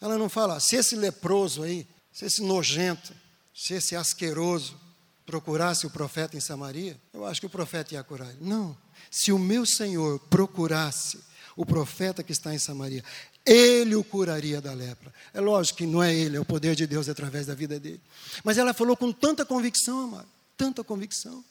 Ela 0.00 0.18
não 0.18 0.28
fala, 0.28 0.58
se 0.60 0.76
esse 0.76 0.96
leproso 0.96 1.62
aí, 1.62 1.86
se 2.12 2.24
esse 2.24 2.42
nojento, 2.42 3.14
se 3.54 3.74
esse 3.74 3.94
asqueroso 3.94 4.78
procurasse 5.24 5.86
o 5.86 5.90
profeta 5.90 6.36
em 6.36 6.40
Samaria, 6.40 7.00
eu 7.12 7.24
acho 7.24 7.40
que 7.40 7.46
o 7.46 7.50
profeta 7.50 7.94
ia 7.94 8.02
curar 8.02 8.30
ele. 8.30 8.38
Não. 8.40 8.76
Se 9.10 9.32
o 9.32 9.38
meu 9.38 9.64
Senhor 9.64 10.18
procurasse 10.30 11.22
o 11.56 11.64
profeta 11.64 12.22
que 12.22 12.32
está 12.32 12.52
em 12.54 12.58
Samaria, 12.58 13.04
ele 13.44 13.94
o 13.94 14.02
curaria 14.02 14.60
da 14.60 14.72
lepra. 14.72 15.12
É 15.32 15.40
lógico 15.40 15.78
que 15.78 15.86
não 15.86 16.02
é 16.02 16.14
ele, 16.14 16.36
é 16.36 16.40
o 16.40 16.44
poder 16.44 16.74
de 16.74 16.86
Deus 16.86 17.08
através 17.08 17.46
da 17.46 17.54
vida 17.54 17.78
dele. 17.78 18.00
Mas 18.42 18.56
ela 18.56 18.72
falou 18.72 18.96
com 18.96 19.12
tanta 19.12 19.44
convicção, 19.44 20.04
amado, 20.04 20.28
tanta 20.56 20.82
convicção, 20.82 21.44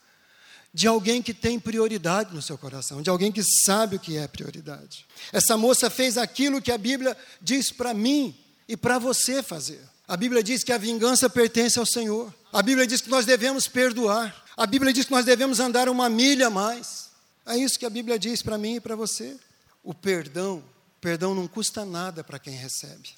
de 0.74 0.88
alguém 0.88 1.22
que 1.22 1.34
tem 1.34 1.60
prioridade 1.60 2.34
no 2.34 2.42
seu 2.42 2.58
coração, 2.58 3.02
de 3.02 3.10
alguém 3.10 3.32
que 3.32 3.44
sabe 3.44 3.98
o 3.98 4.00
que 4.00 4.18
é 4.18 4.28
prioridade. 4.28 5.06
Essa 5.32 5.56
moça 5.56 5.90
fez 5.90 6.18
aquilo 6.18 6.62
que 6.62 6.72
a 6.72 6.78
Bíblia 6.78 7.16
diz 7.40 7.72
para 7.72 7.94
mim 7.94 8.36
e 8.68 8.76
para 8.76 8.98
você 8.98 9.44
fazer. 9.44 9.82
A 10.08 10.18
Bíblia 10.18 10.42
diz 10.42 10.64
que 10.64 10.72
a 10.72 10.78
vingança 10.78 11.30
pertence 11.30 11.78
ao 11.78 11.86
Senhor. 11.86 12.34
A 12.52 12.64
Bíblia 12.64 12.88
diz 12.88 13.02
que 13.02 13.10
nós 13.10 13.26
devemos 13.26 13.68
perdoar. 13.68 14.44
A 14.58 14.66
Bíblia 14.66 14.92
diz 14.92 15.06
que 15.06 15.12
nós 15.12 15.26
devemos 15.26 15.60
andar 15.60 15.88
uma 15.88 16.10
milha 16.10 16.48
a 16.48 16.50
mais. 16.50 17.12
É 17.46 17.56
isso 17.56 17.78
que 17.78 17.86
a 17.86 17.90
Bíblia 17.90 18.18
diz 18.18 18.42
para 18.42 18.58
mim 18.58 18.76
e 18.76 18.80
para 18.80 18.96
você. 18.96 19.38
O 19.84 19.94
perdão 19.94 20.64
Perdão 21.04 21.36
não 21.36 21.50
custa 21.50 21.84
nada 21.84 22.24
para 22.24 22.40
quem 22.40 22.56
recebe. 22.56 23.10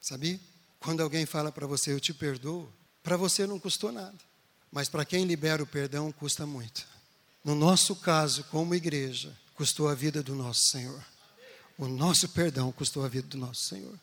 Sabia? 0.00 0.38
Quando 0.78 1.02
alguém 1.02 1.26
fala 1.26 1.50
para 1.50 1.66
você, 1.66 1.92
eu 1.92 1.98
te 1.98 2.14
perdoo, 2.14 2.72
para 3.02 3.16
você 3.16 3.48
não 3.48 3.58
custou 3.58 3.90
nada. 3.90 4.16
Mas 4.70 4.88
para 4.88 5.04
quem 5.04 5.24
libera 5.24 5.60
o 5.60 5.66
perdão, 5.66 6.12
custa 6.12 6.46
muito. 6.46 6.86
No 7.44 7.56
nosso 7.56 7.96
caso, 7.96 8.44
como 8.44 8.76
igreja, 8.76 9.36
custou 9.56 9.88
a 9.88 9.94
vida 9.94 10.22
do 10.22 10.36
nosso 10.36 10.68
Senhor. 10.70 11.04
O 11.76 11.88
nosso 11.88 12.28
perdão 12.28 12.70
custou 12.70 13.04
a 13.04 13.08
vida 13.08 13.26
do 13.26 13.38
nosso 13.38 13.64
Senhor. 13.64 13.98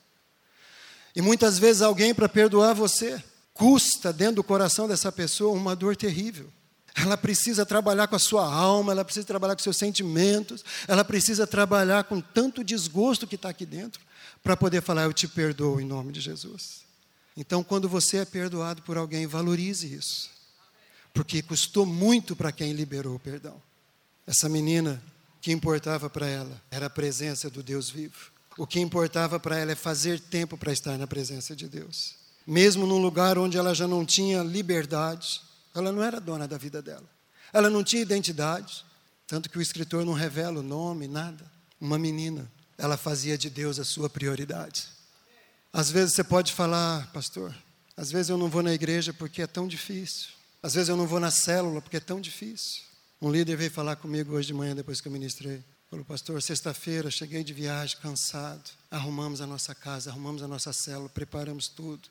E 1.15 1.21
muitas 1.21 1.57
vezes 1.57 1.81
alguém, 1.81 2.13
para 2.13 2.27
perdoar 2.27 2.73
você, 2.73 3.23
custa 3.53 4.11
dentro 4.11 4.35
do 4.35 4.43
coração 4.43 4.85
dessa 4.85 5.13
pessoa 5.13 5.57
uma 5.57 5.77
dor 5.77 5.95
terrível 5.95 6.51
ela 6.99 7.15
precisa 7.15 7.63
trabalhar 7.65 8.07
com 8.07 8.15
a 8.15 8.19
sua 8.19 8.51
alma, 8.51 8.91
ela 8.91 9.05
precisa 9.05 9.25
trabalhar 9.25 9.55
com 9.55 9.61
seus 9.61 9.77
sentimentos, 9.77 10.65
ela 10.87 11.05
precisa 11.05 11.45
trabalhar 11.45 12.03
com 12.05 12.19
tanto 12.19 12.63
desgosto 12.63 13.27
que 13.27 13.35
está 13.35 13.49
aqui 13.49 13.65
dentro, 13.65 14.01
para 14.43 14.57
poder 14.57 14.81
falar: 14.81 15.03
Eu 15.03 15.13
te 15.13 15.27
perdoo 15.27 15.79
em 15.79 15.85
nome 15.85 16.11
de 16.11 16.19
Jesus. 16.19 16.81
Então, 17.35 17.63
quando 17.63 17.87
você 17.87 18.17
é 18.17 18.25
perdoado 18.25 18.81
por 18.81 18.97
alguém, 18.97 19.27
valorize 19.27 19.93
isso, 19.93 20.31
porque 21.13 21.43
custou 21.43 21.85
muito 21.85 22.35
para 22.35 22.51
quem 22.51 22.73
liberou 22.73 23.15
o 23.15 23.19
perdão. 23.19 23.61
Essa 24.25 24.49
menina, 24.49 25.01
o 25.37 25.39
que 25.39 25.51
importava 25.51 26.09
para 26.09 26.27
ela 26.27 26.61
era 26.71 26.87
a 26.87 26.89
presença 26.89 27.47
do 27.47 27.61
Deus 27.61 27.91
vivo. 27.91 28.31
O 28.57 28.65
que 28.65 28.79
importava 28.79 29.39
para 29.39 29.59
ela 29.59 29.71
é 29.71 29.75
fazer 29.75 30.19
tempo 30.19 30.57
para 30.57 30.73
estar 30.73 30.97
na 30.97 31.05
presença 31.05 31.55
de 31.55 31.67
Deus. 31.67 32.15
Mesmo 32.45 32.87
num 32.87 32.97
lugar 32.97 33.37
onde 33.37 33.55
ela 33.55 33.75
já 33.75 33.87
não 33.87 34.03
tinha 34.03 34.41
liberdade, 34.41 35.41
ela 35.79 35.91
não 35.91 36.03
era 36.03 36.19
dona 36.19 36.47
da 36.47 36.57
vida 36.57 36.81
dela. 36.81 37.07
Ela 37.53 37.69
não 37.69 37.83
tinha 37.83 38.01
identidade, 38.01 38.85
tanto 39.25 39.49
que 39.49 39.57
o 39.57 39.61
escritor 39.61 40.05
não 40.05 40.13
revela 40.13 40.59
o 40.59 40.63
nome, 40.63 41.07
nada. 41.07 41.45
Uma 41.79 41.97
menina, 41.97 42.49
ela 42.77 42.97
fazia 42.97 43.37
de 43.37 43.49
Deus 43.49 43.79
a 43.79 43.83
sua 43.83 44.09
prioridade. 44.09 44.87
Às 45.71 45.91
vezes 45.91 46.15
você 46.15 46.23
pode 46.23 46.53
falar, 46.53 47.11
pastor, 47.11 47.53
às 47.95 48.11
vezes 48.11 48.29
eu 48.29 48.37
não 48.37 48.49
vou 48.49 48.63
na 48.63 48.73
igreja 48.73 49.13
porque 49.13 49.41
é 49.41 49.47
tão 49.47 49.67
difícil. 49.67 50.29
Às 50.61 50.73
vezes 50.73 50.89
eu 50.89 50.97
não 50.97 51.07
vou 51.07 51.19
na 51.19 51.31
célula 51.31 51.81
porque 51.81 51.97
é 51.97 52.01
tão 52.01 52.19
difícil. 52.19 52.83
Um 53.21 53.31
líder 53.31 53.55
veio 53.55 53.71
falar 53.71 53.95
comigo 53.95 54.33
hoje 54.33 54.47
de 54.47 54.53
manhã, 54.53 54.75
depois 54.75 55.01
que 55.01 55.07
eu 55.07 55.11
ministrei. 55.11 55.63
Falou, 55.89 56.03
pastor, 56.03 56.41
sexta-feira 56.41 57.09
cheguei 57.09 57.43
de 57.43 57.53
viagem, 57.53 57.97
cansado. 57.97 58.69
Arrumamos 58.91 59.41
a 59.41 59.47
nossa 59.47 59.73
casa, 59.73 60.09
arrumamos 60.09 60.43
a 60.43 60.47
nossa 60.47 60.73
célula, 60.73 61.09
preparamos 61.09 61.67
tudo. 61.67 62.09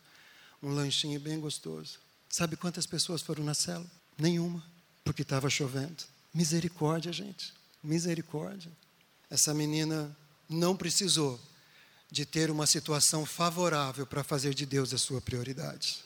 Um 0.62 0.70
lanchinho 0.70 1.20
bem 1.20 1.38
gostoso. 1.38 1.98
Sabe 2.28 2.56
quantas 2.56 2.86
pessoas 2.86 3.22
foram 3.22 3.44
na 3.44 3.54
cela? 3.54 3.86
Nenhuma, 4.18 4.62
porque 5.04 5.22
estava 5.22 5.48
chovendo. 5.48 6.04
Misericórdia, 6.32 7.12
gente. 7.12 7.52
Misericórdia. 7.82 8.70
Essa 9.30 9.54
menina 9.54 10.14
não 10.48 10.76
precisou 10.76 11.40
de 12.10 12.24
ter 12.24 12.50
uma 12.50 12.66
situação 12.66 13.26
favorável 13.26 14.06
para 14.06 14.22
fazer 14.22 14.54
de 14.54 14.64
Deus 14.64 14.92
a 14.92 14.98
sua 14.98 15.20
prioridade. 15.20 16.04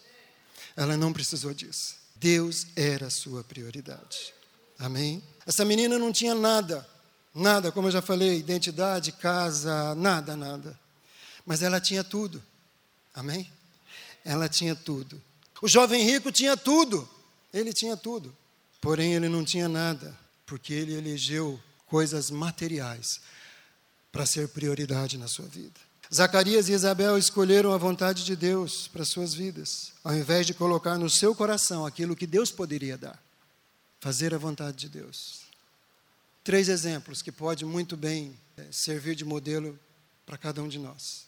Ela 0.77 0.97
não 0.97 1.13
precisou 1.13 1.53
disso. 1.53 1.97
Deus 2.17 2.67
era 2.77 3.07
a 3.07 3.11
sua 3.11 3.43
prioridade. 3.43 4.33
Amém? 4.79 5.23
Essa 5.47 5.65
menina 5.65 5.99
não 5.99 6.13
tinha 6.13 6.35
nada, 6.35 6.89
nada, 7.35 7.71
como 7.73 7.89
eu 7.89 7.93
já 7.93 8.01
falei, 8.01 8.39
identidade, 8.39 9.13
casa, 9.13 9.95
nada, 9.95 10.37
nada. 10.37 10.79
Mas 11.45 11.63
ela 11.63 11.81
tinha 11.81 12.05
tudo. 12.05 12.43
Amém? 13.15 13.51
Ela 14.25 14.49
tinha 14.49 14.75
tudo. 14.75 15.21
O 15.61 15.69
jovem 15.69 16.03
rico 16.05 16.33
tinha 16.33 16.57
tudo. 16.57 17.09
Ele 17.53 17.73
tinha 17.73 17.97
tudo. 17.97 18.35
Porém, 18.81 19.15
ele 19.15 19.29
não 19.29 19.45
tinha 19.45 19.69
nada, 19.69 20.17
porque 20.47 20.73
ele 20.73 20.95
elegeu 20.95 21.61
coisas 21.87 22.31
materiais 22.31 23.21
para 24.11 24.25
ser 24.25 24.49
prioridade 24.49 25.19
na 25.19 25.29
sua 25.29 25.47
vida. 25.47 25.79
Zacarias 26.13 26.69
e 26.69 26.73
Isabel 26.73 27.17
escolheram 27.17 27.73
a 27.73 27.79
vontade 27.79 28.25
de 28.25 28.35
Deus 28.35 28.89
para 28.89 29.05
suas 29.05 29.33
vidas, 29.33 29.93
ao 30.03 30.15
invés 30.15 30.45
de 30.45 30.55
colocar 30.55 30.99
no 30.99 31.09
seu 31.09 31.35
coração 31.35 31.87
aquilo 31.87 32.17
que 32.17 32.27
Deus 32.27 32.51
poderia 32.51 32.99
dar. 32.99 33.21
Fazer 34.01 34.35
a 34.35 34.39
vontade 34.39 34.77
de 34.77 34.89
Deus. 34.89 35.43
Três 36.43 36.69
exemplos 36.69 37.23
que 37.23 37.31
podem 37.31 37.69
muito 37.69 37.97
bem 37.97 38.35
é, 38.57 38.65
servir 38.73 39.15
de 39.15 39.25
modelo 39.25 39.79
para 40.25 40.39
cada 40.39 40.63
um 40.63 40.69
de 40.69 40.79
nós. 40.79 41.27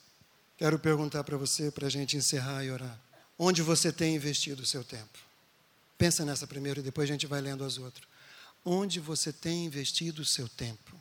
Quero 0.57 0.79
perguntar 0.79 1.23
para 1.23 1.37
você, 1.37 1.71
para 1.71 1.87
a 1.87 1.91
gente 1.91 2.17
encerrar 2.17 2.65
e 2.65 2.71
orar. 2.71 2.99
Onde 3.45 3.61
você 3.61 3.91
tem 3.91 4.15
investido 4.15 4.63
o 4.63 4.65
seu 4.65 4.85
tempo? 4.85 5.19
Pensa 5.99 6.25
nessa 6.25 6.47
primeiro 6.47 6.79
e 6.79 6.83
depois 6.85 7.11
a 7.11 7.13
gente 7.13 7.27
vai 7.27 7.41
lendo 7.41 7.65
as 7.65 7.77
outras. 7.77 8.07
Onde 8.65 9.01
você 9.01 9.33
tem 9.33 9.65
investido 9.65 10.23
o 10.23 10.25
seu 10.25 10.49
tempo? 10.49 10.95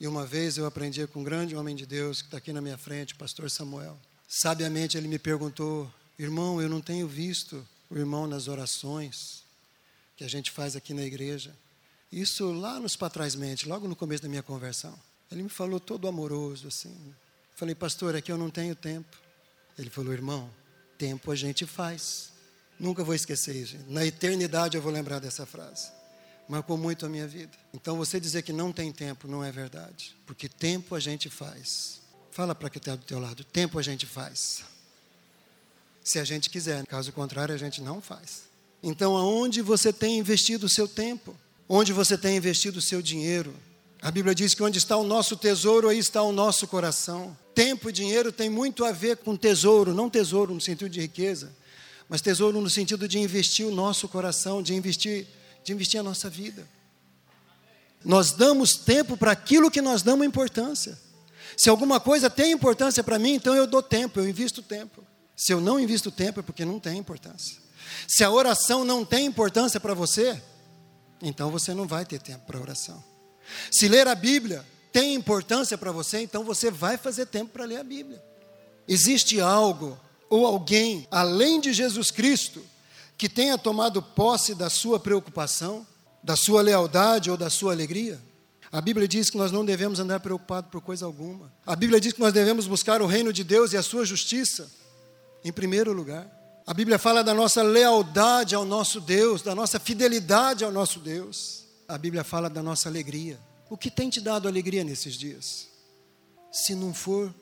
E 0.00 0.08
uma 0.08 0.24
vez 0.24 0.56
eu 0.56 0.64
aprendi 0.64 1.06
com 1.06 1.20
um 1.20 1.22
grande 1.22 1.54
homem 1.54 1.76
de 1.76 1.84
Deus 1.84 2.22
que 2.22 2.28
está 2.28 2.38
aqui 2.38 2.50
na 2.50 2.62
minha 2.62 2.78
frente, 2.78 3.12
o 3.12 3.18
pastor 3.18 3.50
Samuel. 3.50 4.00
Sabiamente 4.26 4.96
ele 4.96 5.06
me 5.06 5.18
perguntou: 5.18 5.92
irmão, 6.18 6.62
eu 6.62 6.68
não 6.70 6.80
tenho 6.80 7.06
visto 7.06 7.62
o 7.90 7.98
irmão 7.98 8.26
nas 8.26 8.48
orações 8.48 9.44
que 10.16 10.24
a 10.24 10.28
gente 10.28 10.50
faz 10.50 10.74
aqui 10.74 10.94
na 10.94 11.02
igreja. 11.02 11.54
Isso 12.10 12.50
lá 12.52 12.80
nos 12.80 12.96
Patrasmente, 12.96 13.68
logo 13.68 13.86
no 13.86 13.94
começo 13.94 14.22
da 14.22 14.30
minha 14.30 14.42
conversão. 14.42 14.98
Ele 15.30 15.42
me 15.42 15.50
falou 15.50 15.78
todo 15.78 16.08
amoroso 16.08 16.68
assim. 16.68 16.96
Falei, 17.54 17.74
pastor, 17.74 18.16
aqui 18.16 18.32
eu 18.32 18.38
não 18.38 18.48
tenho 18.48 18.74
tempo. 18.74 19.14
Ele 19.78 19.90
falou, 19.90 20.14
irmão, 20.14 20.50
tempo 21.02 21.30
a 21.30 21.36
gente 21.36 21.66
faz. 21.66 22.32
Nunca 22.78 23.02
vou 23.02 23.14
esquecer 23.14 23.56
isso. 23.56 23.76
Na 23.88 24.04
eternidade 24.04 24.76
eu 24.76 24.82
vou 24.82 24.92
lembrar 24.92 25.18
dessa 25.18 25.44
frase 25.44 25.90
marcou 26.48 26.76
muito 26.76 27.06
a 27.06 27.08
minha 27.08 27.26
vida. 27.26 27.56
Então 27.72 27.96
você 27.96 28.20
dizer 28.20 28.42
que 28.42 28.52
não 28.52 28.72
tem 28.72 28.92
tempo 28.92 29.26
não 29.28 29.42
é 29.42 29.50
verdade, 29.50 30.14
porque 30.26 30.48
tempo 30.48 30.94
a 30.94 31.00
gente 31.00 31.30
faz. 31.30 32.00
Fala 32.30 32.54
para 32.54 32.68
quem 32.68 32.78
está 32.78 32.94
do 32.94 33.04
teu 33.04 33.18
lado, 33.18 33.42
tempo 33.44 33.78
a 33.78 33.82
gente 33.82 34.04
faz. 34.04 34.62
Se 36.04 36.18
a 36.18 36.24
gente 36.24 36.50
quiser, 36.50 36.84
caso 36.86 37.12
contrário 37.12 37.54
a 37.54 37.58
gente 37.58 37.80
não 37.80 38.02
faz. 38.02 38.42
Então 38.82 39.16
aonde 39.16 39.62
você 39.62 39.92
tem 39.92 40.18
investido 40.18 40.66
o 40.66 40.68
seu 40.68 40.88
tempo? 40.88 41.34
Onde 41.68 41.92
você 41.92 42.18
tem 42.18 42.36
investido 42.36 42.80
o 42.80 42.82
seu 42.82 43.00
dinheiro? 43.00 43.54
A 44.02 44.10
Bíblia 44.10 44.34
diz 44.34 44.52
que 44.52 44.62
onde 44.62 44.78
está 44.78 44.96
o 44.96 45.04
nosso 45.04 45.36
tesouro, 45.36 45.88
aí 45.88 45.98
está 45.98 46.22
o 46.22 46.32
nosso 46.32 46.66
coração. 46.66 47.36
Tempo 47.54 47.88
e 47.88 47.92
dinheiro 47.92 48.32
tem 48.32 48.50
muito 48.50 48.84
a 48.84 48.92
ver 48.92 49.18
com 49.18 49.36
tesouro, 49.36 49.94
não 49.94 50.10
tesouro 50.10 50.52
no 50.52 50.60
sentido 50.60 50.90
de 50.90 51.00
riqueza, 51.00 51.54
mas 52.08 52.20
tesouro 52.20 52.60
no 52.60 52.68
sentido 52.68 53.06
de 53.06 53.18
investir 53.18 53.64
o 53.64 53.70
nosso 53.70 54.08
coração, 54.08 54.62
de 54.62 54.74
investir 54.74 55.26
de 55.64 55.72
investir 55.72 56.00
a 56.00 56.02
nossa 56.02 56.28
vida. 56.28 56.66
Nós 58.04 58.32
damos 58.32 58.74
tempo 58.74 59.16
para 59.16 59.30
aquilo 59.30 59.70
que 59.70 59.80
nós 59.80 60.02
damos 60.02 60.26
importância. 60.26 60.98
Se 61.56 61.70
alguma 61.70 62.00
coisa 62.00 62.28
tem 62.28 62.52
importância 62.52 63.02
para 63.04 63.18
mim, 63.18 63.34
então 63.34 63.54
eu 63.54 63.66
dou 63.66 63.82
tempo, 63.82 64.18
eu 64.18 64.28
invisto 64.28 64.62
tempo. 64.62 65.04
Se 65.36 65.52
eu 65.52 65.60
não 65.60 65.78
invisto 65.78 66.10
tempo, 66.10 66.40
é 66.40 66.42
porque 66.42 66.64
não 66.64 66.80
tem 66.80 66.98
importância. 66.98 67.56
Se 68.08 68.24
a 68.24 68.30
oração 68.30 68.84
não 68.84 69.04
tem 69.04 69.26
importância 69.26 69.78
para 69.78 69.94
você, 69.94 70.40
então 71.20 71.50
você 71.50 71.72
não 71.74 71.86
vai 71.86 72.04
ter 72.04 72.20
tempo 72.20 72.44
para 72.46 72.60
oração. 72.60 73.11
Se 73.70 73.88
ler 73.88 74.06
a 74.08 74.14
Bíblia 74.14 74.64
tem 74.92 75.14
importância 75.14 75.78
para 75.78 75.90
você, 75.90 76.20
então 76.20 76.44
você 76.44 76.70
vai 76.70 76.98
fazer 76.98 77.26
tempo 77.26 77.52
para 77.52 77.64
ler 77.64 77.78
a 77.78 77.84
Bíblia. 77.84 78.22
Existe 78.86 79.40
algo 79.40 79.98
ou 80.28 80.46
alguém 80.46 81.06
além 81.10 81.60
de 81.60 81.72
Jesus 81.72 82.10
Cristo 82.10 82.62
que 83.16 83.28
tenha 83.28 83.56
tomado 83.56 84.02
posse 84.02 84.54
da 84.54 84.68
sua 84.68 84.98
preocupação, 84.98 85.86
da 86.22 86.36
sua 86.36 86.60
lealdade 86.60 87.30
ou 87.30 87.36
da 87.36 87.48
sua 87.48 87.72
alegria? 87.72 88.20
A 88.70 88.80
Bíblia 88.80 89.06
diz 89.06 89.28
que 89.28 89.36
nós 89.36 89.52
não 89.52 89.64
devemos 89.64 90.00
andar 90.00 90.20
preocupados 90.20 90.70
por 90.70 90.80
coisa 90.80 91.04
alguma. 91.04 91.52
A 91.66 91.76
Bíblia 91.76 92.00
diz 92.00 92.12
que 92.12 92.20
nós 92.20 92.32
devemos 92.32 92.66
buscar 92.66 93.02
o 93.02 93.06
reino 93.06 93.32
de 93.32 93.44
Deus 93.44 93.72
e 93.72 93.76
a 93.76 93.82
sua 93.82 94.04
justiça 94.04 94.70
em 95.44 95.52
primeiro 95.52 95.92
lugar. 95.92 96.26
A 96.66 96.72
Bíblia 96.72 96.98
fala 96.98 97.22
da 97.22 97.34
nossa 97.34 97.62
lealdade 97.62 98.54
ao 98.54 98.64
nosso 98.64 99.00
Deus, 99.00 99.42
da 99.42 99.54
nossa 99.54 99.78
fidelidade 99.78 100.64
ao 100.64 100.72
nosso 100.72 101.00
Deus. 101.00 101.61
A 101.88 101.98
Bíblia 101.98 102.24
fala 102.24 102.48
da 102.48 102.62
nossa 102.62 102.88
alegria. 102.88 103.38
O 103.68 103.76
que 103.76 103.90
tem 103.90 104.10
te 104.10 104.20
dado 104.20 104.48
alegria 104.48 104.84
nesses 104.84 105.14
dias? 105.14 105.68
Se 106.50 106.74
não 106.74 106.92
for 106.92 107.34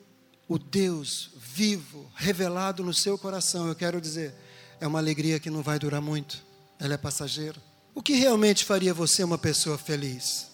o 0.47 0.57
Deus 0.57 1.31
vivo, 1.37 2.11
revelado 2.15 2.83
no 2.83 2.93
seu 2.93 3.17
coração, 3.17 3.67
eu 3.67 3.75
quero 3.75 4.01
dizer, 4.01 4.33
é 4.79 4.87
uma 4.87 4.99
alegria 4.99 5.39
que 5.39 5.49
não 5.49 5.61
vai 5.61 5.77
durar 5.79 6.01
muito, 6.01 6.43
ela 6.79 6.93
é 6.93 6.97
passageira. 6.97 7.61
O 7.93 8.01
que 8.01 8.13
realmente 8.13 8.65
faria 8.65 8.93
você 8.93 9.23
uma 9.23 9.37
pessoa 9.37 9.77
feliz? 9.77 10.47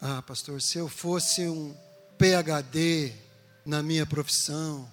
Ah, 0.00 0.22
pastor, 0.22 0.62
se 0.62 0.78
eu 0.78 0.88
fosse 0.88 1.46
um 1.48 1.74
PhD 2.16 3.12
na 3.66 3.82
minha 3.82 4.06
profissão, 4.06 4.88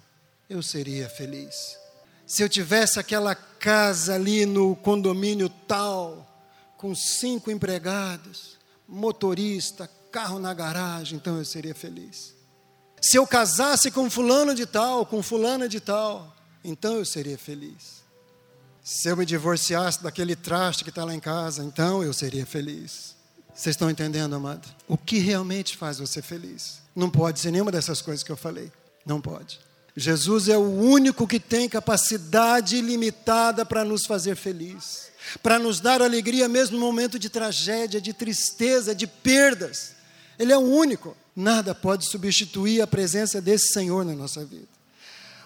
eu 0.50 0.62
seria 0.62 1.08
feliz. 1.08 1.78
Se 2.26 2.42
eu 2.42 2.48
tivesse 2.48 2.98
aquela 2.98 3.34
casa 3.34 4.14
ali 4.14 4.44
no 4.44 4.74
condomínio 4.76 5.48
tal, 5.48 6.35
com 6.76 6.94
cinco 6.94 7.50
empregados, 7.50 8.56
motorista, 8.88 9.90
carro 10.10 10.38
na 10.38 10.54
garagem, 10.54 11.16
então 11.16 11.38
eu 11.38 11.44
seria 11.44 11.74
feliz. 11.74 12.34
Se 13.00 13.16
eu 13.16 13.26
casasse 13.26 13.90
com 13.90 14.08
fulano 14.10 14.54
de 14.54 14.66
tal, 14.66 15.04
com 15.04 15.22
fulana 15.22 15.68
de 15.68 15.80
tal, 15.80 16.34
então 16.64 16.94
eu 16.94 17.04
seria 17.04 17.38
feliz. 17.38 18.04
Se 18.82 19.08
eu 19.08 19.16
me 19.16 19.26
divorciasse 19.26 20.02
daquele 20.02 20.36
traste 20.36 20.84
que 20.84 20.90
está 20.90 21.04
lá 21.04 21.14
em 21.14 21.20
casa, 21.20 21.64
então 21.64 22.02
eu 22.02 22.12
seria 22.12 22.46
feliz. 22.46 23.16
Vocês 23.52 23.74
estão 23.74 23.90
entendendo, 23.90 24.34
amado? 24.34 24.68
O 24.86 24.96
que 24.96 25.18
realmente 25.18 25.76
faz 25.76 25.98
você 25.98 26.20
feliz? 26.20 26.80
Não 26.94 27.10
pode 27.10 27.40
ser 27.40 27.50
nenhuma 27.50 27.72
dessas 27.72 28.00
coisas 28.00 28.22
que 28.22 28.30
eu 28.30 28.36
falei. 28.36 28.70
Não 29.04 29.20
pode. 29.20 29.58
Jesus 29.96 30.48
é 30.48 30.58
o 30.58 30.68
único 30.68 31.26
que 31.26 31.40
tem 31.40 31.68
capacidade 31.68 32.76
ilimitada 32.76 33.64
para 33.64 33.82
nos 33.82 34.04
fazer 34.04 34.36
feliz, 34.36 35.08
para 35.42 35.58
nos 35.58 35.80
dar 35.80 36.02
alegria 36.02 36.46
mesmo 36.48 36.78
no 36.78 36.84
momento 36.84 37.18
de 37.18 37.30
tragédia, 37.30 37.98
de 37.98 38.12
tristeza, 38.12 38.94
de 38.94 39.06
perdas. 39.06 39.94
Ele 40.38 40.52
é 40.52 40.58
o 40.58 40.60
único. 40.60 41.16
Nada 41.34 41.74
pode 41.74 42.04
substituir 42.06 42.82
a 42.82 42.86
presença 42.86 43.40
desse 43.40 43.72
Senhor 43.72 44.04
na 44.04 44.14
nossa 44.14 44.44
vida. 44.44 44.68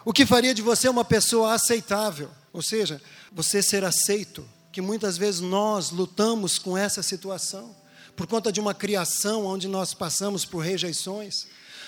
O 0.04 0.12
que 0.12 0.26
faria 0.26 0.52
de 0.52 0.62
você 0.62 0.88
uma 0.88 1.04
pessoa 1.04 1.54
aceitável? 1.54 2.28
Ou 2.52 2.60
seja, 2.62 3.00
você 3.30 3.62
ser 3.62 3.84
aceito, 3.84 4.44
que 4.72 4.80
muitas 4.80 5.16
vezes 5.16 5.40
nós 5.40 5.90
lutamos 5.90 6.58
com 6.58 6.76
essa 6.76 7.02
situação, 7.04 7.74
por 8.16 8.26
conta 8.26 8.50
de 8.50 8.58
uma 8.58 8.74
criação 8.74 9.46
onde 9.46 9.68
nós 9.68 9.94
passamos 9.94 10.44
por 10.44 10.58
rejeições. 10.58 11.46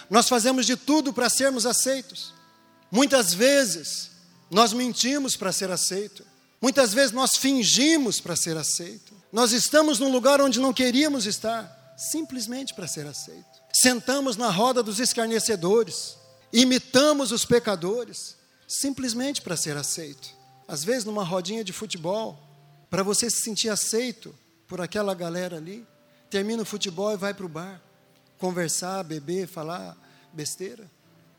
Nós 0.09 0.29
fazemos 0.29 0.65
de 0.65 0.77
tudo 0.77 1.13
para 1.13 1.29
sermos 1.29 1.67
aceitos. 1.67 2.33
Muitas 2.93 3.35
vezes 3.35 4.11
nós 4.49 4.73
mentimos 4.73 5.35
para 5.35 5.51
ser 5.51 5.71
aceito. 5.71 6.25
Muitas 6.61 6.95
vezes 6.95 7.11
nós 7.11 7.37
fingimos 7.37 8.21
para 8.21 8.37
ser 8.37 8.57
aceito. 8.57 9.13
Nós 9.33 9.51
estamos 9.51 9.99
num 9.99 10.13
lugar 10.13 10.41
onde 10.41 10.61
não 10.61 10.73
queríamos 10.73 11.27
estar, 11.27 11.95
simplesmente 11.97 12.73
para 12.73 12.87
ser 12.87 13.07
aceito. 13.07 13.61
Sentamos 13.73 14.37
na 14.37 14.51
roda 14.51 14.83
dos 14.83 15.01
escarnecedores, 15.01 16.17
imitamos 16.53 17.33
os 17.33 17.45
pecadores, 17.45 18.37
simplesmente 18.69 19.43
para 19.43 19.57
ser 19.57 19.77
aceito 19.77 20.43
às 20.73 20.85
vezes 20.85 21.05
numa 21.05 21.23
rodinha 21.23 21.63
de 21.63 21.71
futebol, 21.71 22.39
para 22.89 23.03
você 23.03 23.29
se 23.29 23.43
sentir 23.43 23.69
aceito 23.69 24.35
por 24.67 24.81
aquela 24.81 25.15
galera 25.15 25.59
ali. 25.59 25.87
Termina 26.31 26.63
o 26.63 26.65
futebol 26.67 27.13
e 27.13 27.17
vai 27.17 27.35
para 27.35 27.45
o 27.45 27.49
bar, 27.49 27.79
conversar, 28.39 29.03
beber, 29.03 29.47
falar 29.47 29.95
besteira. 30.33 30.91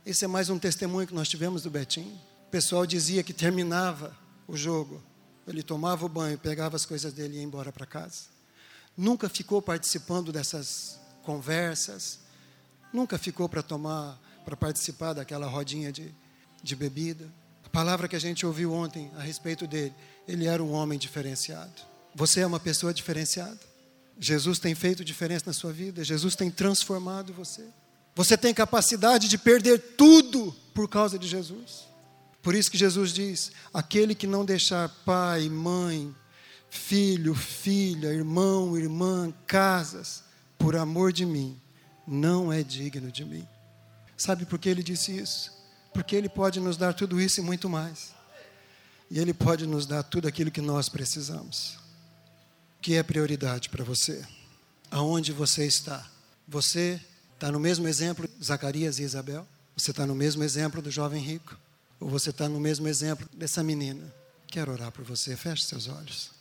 Esse 0.05 0.25
é 0.25 0.27
mais 0.27 0.49
um 0.49 0.59
testemunho 0.59 1.07
que 1.07 1.13
nós 1.13 1.29
tivemos 1.29 1.63
do 1.63 1.69
Betinho. 1.69 2.19
O 2.47 2.51
pessoal 2.51 2.85
dizia 2.85 3.23
que 3.23 3.33
terminava 3.33 4.15
o 4.47 4.57
jogo, 4.57 5.01
ele 5.47 5.63
tomava 5.63 6.05
o 6.05 6.09
banho, 6.09 6.37
pegava 6.37 6.75
as 6.75 6.85
coisas 6.85 7.13
dele 7.13 7.35
e 7.35 7.37
ia 7.37 7.43
embora 7.43 7.71
para 7.71 7.85
casa. 7.85 8.23
Nunca 8.95 9.29
ficou 9.29 9.61
participando 9.61 10.31
dessas 10.31 10.99
conversas, 11.23 12.19
nunca 12.91 13.17
ficou 13.17 13.47
para 13.47 13.63
tomar, 13.63 14.19
para 14.45 14.55
participar 14.55 15.13
daquela 15.13 15.47
rodinha 15.47 15.91
de, 15.91 16.13
de 16.61 16.75
bebida 16.75 17.27
palavra 17.73 18.07
que 18.07 18.15
a 18.15 18.19
gente 18.19 18.45
ouviu 18.45 18.71
ontem 18.71 19.11
a 19.17 19.23
respeito 19.23 19.65
dele, 19.65 19.95
ele 20.27 20.45
era 20.45 20.63
um 20.63 20.71
homem 20.71 20.99
diferenciado. 20.99 21.73
Você 22.13 22.41
é 22.41 22.45
uma 22.45 22.59
pessoa 22.59 22.93
diferenciada. 22.93 23.59
Jesus 24.19 24.59
tem 24.59 24.75
feito 24.75 25.03
diferença 25.03 25.45
na 25.47 25.53
sua 25.53 25.73
vida, 25.73 26.03
Jesus 26.03 26.35
tem 26.35 26.51
transformado 26.51 27.33
você. 27.33 27.65
Você 28.15 28.37
tem 28.37 28.53
capacidade 28.53 29.27
de 29.27 29.37
perder 29.37 29.79
tudo 29.97 30.55
por 30.73 30.87
causa 30.87 31.17
de 31.17 31.27
Jesus. 31.27 31.87
Por 32.41 32.53
isso 32.53 32.69
que 32.69 32.77
Jesus 32.77 33.11
diz: 33.11 33.51
aquele 33.73 34.13
que 34.13 34.27
não 34.27 34.45
deixar 34.45 34.89
pai, 35.05 35.49
mãe, 35.49 36.13
filho, 36.69 37.33
filha, 37.33 38.07
irmão, 38.07 38.77
irmã, 38.77 39.33
casas, 39.47 40.23
por 40.57 40.75
amor 40.75 41.13
de 41.13 41.25
mim, 41.25 41.59
não 42.05 42.51
é 42.51 42.61
digno 42.61 43.11
de 43.11 43.23
mim. 43.23 43.47
Sabe 44.17 44.45
por 44.45 44.59
que 44.59 44.69
ele 44.69 44.83
disse 44.83 45.15
isso? 45.15 45.51
Porque 45.93 46.15
ele 46.15 46.29
pode 46.29 46.59
nos 46.59 46.77
dar 46.77 46.93
tudo 46.93 47.19
isso 47.19 47.39
e 47.39 47.43
muito 47.43 47.69
mais. 47.69 48.13
E 49.09 49.19
ele 49.19 49.33
pode 49.33 49.67
nos 49.67 49.85
dar 49.85 50.03
tudo 50.03 50.27
aquilo 50.27 50.51
que 50.51 50.61
nós 50.61 50.89
precisamos. 50.89 51.77
O 52.77 52.81
que 52.81 52.95
é 52.95 53.03
prioridade 53.03 53.69
para 53.69 53.83
você? 53.83 54.25
Aonde 54.89 55.31
você 55.31 55.65
está? 55.65 56.05
Você 56.47 56.99
Está 57.43 57.51
no 57.51 57.59
mesmo 57.59 57.89
exemplo 57.89 58.25
de 58.25 58.45
Zacarias 58.45 58.99
e 58.99 59.03
Isabel? 59.03 59.45
Você 59.75 59.91
está 59.91 60.07
no 60.07 60.15
mesmo 60.15 60.45
exemplo 60.45 60.81
do 60.81 60.89
jovem 60.89 61.21
rico? 61.21 61.57
Ou 61.99 62.07
você 62.07 62.29
está 62.29 62.47
no 62.47 62.57
mesmo 62.57 62.87
exemplo 62.87 63.27
dessa 63.33 63.61
menina? 63.61 64.01
Quero 64.47 64.71
orar 64.71 64.93
por 64.93 65.03
você, 65.03 65.35
feche 65.35 65.65
seus 65.65 65.89
olhos. 65.89 66.31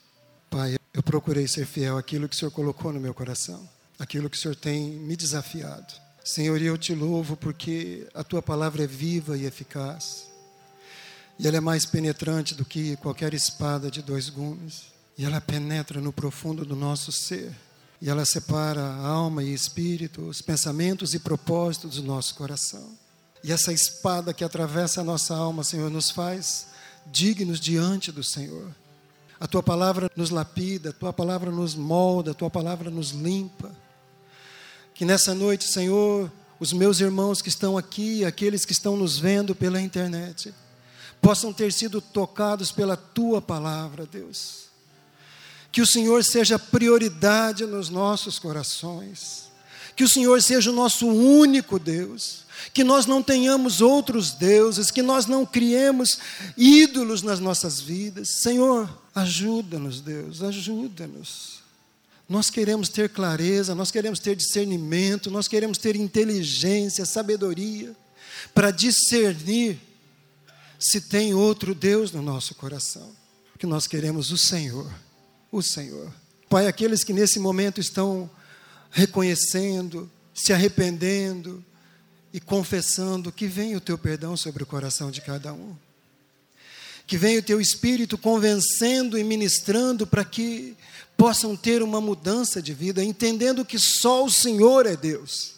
Pai, 0.48 0.76
eu 0.94 1.02
procurei 1.02 1.48
ser 1.48 1.66
fiel 1.66 1.98
àquilo 1.98 2.28
que 2.28 2.36
o 2.36 2.38
Senhor 2.38 2.52
colocou 2.52 2.92
no 2.92 3.00
meu 3.00 3.12
coração, 3.12 3.68
aquilo 3.98 4.30
que 4.30 4.36
o 4.36 4.40
Senhor 4.40 4.54
tem 4.54 4.90
me 4.90 5.16
desafiado. 5.16 5.92
Senhor, 6.24 6.62
eu 6.62 6.78
te 6.78 6.94
louvo 6.94 7.36
porque 7.36 8.06
a 8.14 8.22
tua 8.22 8.40
palavra 8.40 8.84
é 8.84 8.86
viva 8.86 9.36
e 9.36 9.44
eficaz. 9.44 10.28
E 11.36 11.48
ela 11.48 11.56
é 11.56 11.60
mais 11.60 11.84
penetrante 11.84 12.54
do 12.54 12.64
que 12.64 12.94
qualquer 12.98 13.34
espada 13.34 13.90
de 13.90 14.02
dois 14.02 14.28
gumes. 14.28 14.84
E 15.18 15.24
ela 15.24 15.40
penetra 15.40 16.00
no 16.00 16.12
profundo 16.12 16.64
do 16.64 16.76
nosso 16.76 17.10
ser 17.10 17.52
e 18.02 18.10
ela 18.10 18.24
separa 18.24 18.82
a 18.82 19.06
alma 19.06 19.44
e 19.44 19.54
espírito, 19.54 20.22
os 20.22 20.42
pensamentos 20.42 21.14
e 21.14 21.20
propósitos 21.20 21.94
do 21.94 22.02
nosso 22.02 22.34
coração. 22.34 22.98
E 23.44 23.52
essa 23.52 23.72
espada 23.72 24.34
que 24.34 24.42
atravessa 24.42 25.00
a 25.00 25.04
nossa 25.04 25.36
alma, 25.36 25.62
Senhor, 25.62 25.88
nos 25.88 26.10
faz 26.10 26.66
dignos 27.06 27.60
diante 27.60 28.10
do 28.10 28.24
Senhor. 28.24 28.74
A 29.38 29.46
tua 29.46 29.62
palavra 29.62 30.10
nos 30.16 30.30
lapida, 30.30 30.90
a 30.90 30.92
tua 30.92 31.12
palavra 31.12 31.52
nos 31.52 31.76
molda, 31.76 32.32
a 32.32 32.34
tua 32.34 32.50
palavra 32.50 32.90
nos 32.90 33.12
limpa. 33.12 33.70
Que 34.94 35.04
nessa 35.04 35.32
noite, 35.32 35.68
Senhor, 35.68 36.28
os 36.58 36.72
meus 36.72 36.98
irmãos 36.98 37.40
que 37.40 37.48
estão 37.48 37.78
aqui, 37.78 38.24
aqueles 38.24 38.64
que 38.64 38.72
estão 38.72 38.96
nos 38.96 39.16
vendo 39.16 39.54
pela 39.54 39.80
internet, 39.80 40.52
possam 41.20 41.52
ter 41.52 41.72
sido 41.72 42.00
tocados 42.00 42.72
pela 42.72 42.96
tua 42.96 43.40
palavra, 43.40 44.04
Deus 44.06 44.71
que 45.72 45.80
o 45.80 45.86
Senhor 45.86 46.22
seja 46.22 46.58
prioridade 46.58 47.64
nos 47.64 47.88
nossos 47.88 48.38
corações. 48.38 49.50
Que 49.96 50.04
o 50.04 50.08
Senhor 50.08 50.40
seja 50.42 50.70
o 50.70 50.74
nosso 50.74 51.06
único 51.06 51.78
Deus. 51.78 52.42
Que 52.74 52.84
nós 52.84 53.06
não 53.06 53.22
tenhamos 53.22 53.80
outros 53.80 54.32
deuses, 54.32 54.90
que 54.90 55.00
nós 55.00 55.24
não 55.24 55.46
criemos 55.46 56.18
ídolos 56.58 57.22
nas 57.22 57.40
nossas 57.40 57.80
vidas. 57.80 58.28
Senhor, 58.42 58.88
ajuda-nos, 59.14 60.02
Deus, 60.02 60.42
ajuda-nos. 60.42 61.62
Nós 62.28 62.50
queremos 62.50 62.90
ter 62.90 63.08
clareza, 63.08 63.74
nós 63.74 63.90
queremos 63.90 64.18
ter 64.18 64.36
discernimento, 64.36 65.30
nós 65.30 65.48
queremos 65.48 65.78
ter 65.78 65.96
inteligência, 65.96 67.04
sabedoria, 67.06 67.96
para 68.54 68.70
discernir 68.70 69.80
se 70.78 71.00
tem 71.00 71.32
outro 71.34 71.74
Deus 71.74 72.12
no 72.12 72.20
nosso 72.20 72.54
coração. 72.54 73.10
Que 73.58 73.66
nós 73.66 73.86
queremos 73.86 74.30
o 74.30 74.38
Senhor 74.38 74.90
o 75.52 75.62
Senhor. 75.62 76.10
Pai, 76.48 76.66
aqueles 76.66 77.04
que 77.04 77.12
nesse 77.12 77.38
momento 77.38 77.80
estão 77.80 78.28
reconhecendo, 78.90 80.10
se 80.34 80.52
arrependendo 80.52 81.64
e 82.32 82.40
confessando, 82.40 83.30
que 83.30 83.46
venha 83.46 83.76
o 83.76 83.80
teu 83.80 83.98
perdão 83.98 84.36
sobre 84.36 84.62
o 84.62 84.66
coração 84.66 85.10
de 85.10 85.20
cada 85.20 85.52
um. 85.52 85.76
Que 87.06 87.18
venha 87.18 87.38
o 87.38 87.42
teu 87.42 87.60
espírito 87.60 88.16
convencendo 88.16 89.18
e 89.18 89.24
ministrando 89.24 90.06
para 90.06 90.24
que 90.24 90.74
possam 91.16 91.54
ter 91.54 91.82
uma 91.82 92.00
mudança 92.00 92.62
de 92.62 92.72
vida, 92.72 93.04
entendendo 93.04 93.64
que 93.64 93.78
só 93.78 94.24
o 94.24 94.30
Senhor 94.30 94.86
é 94.86 94.96
Deus. 94.96 95.52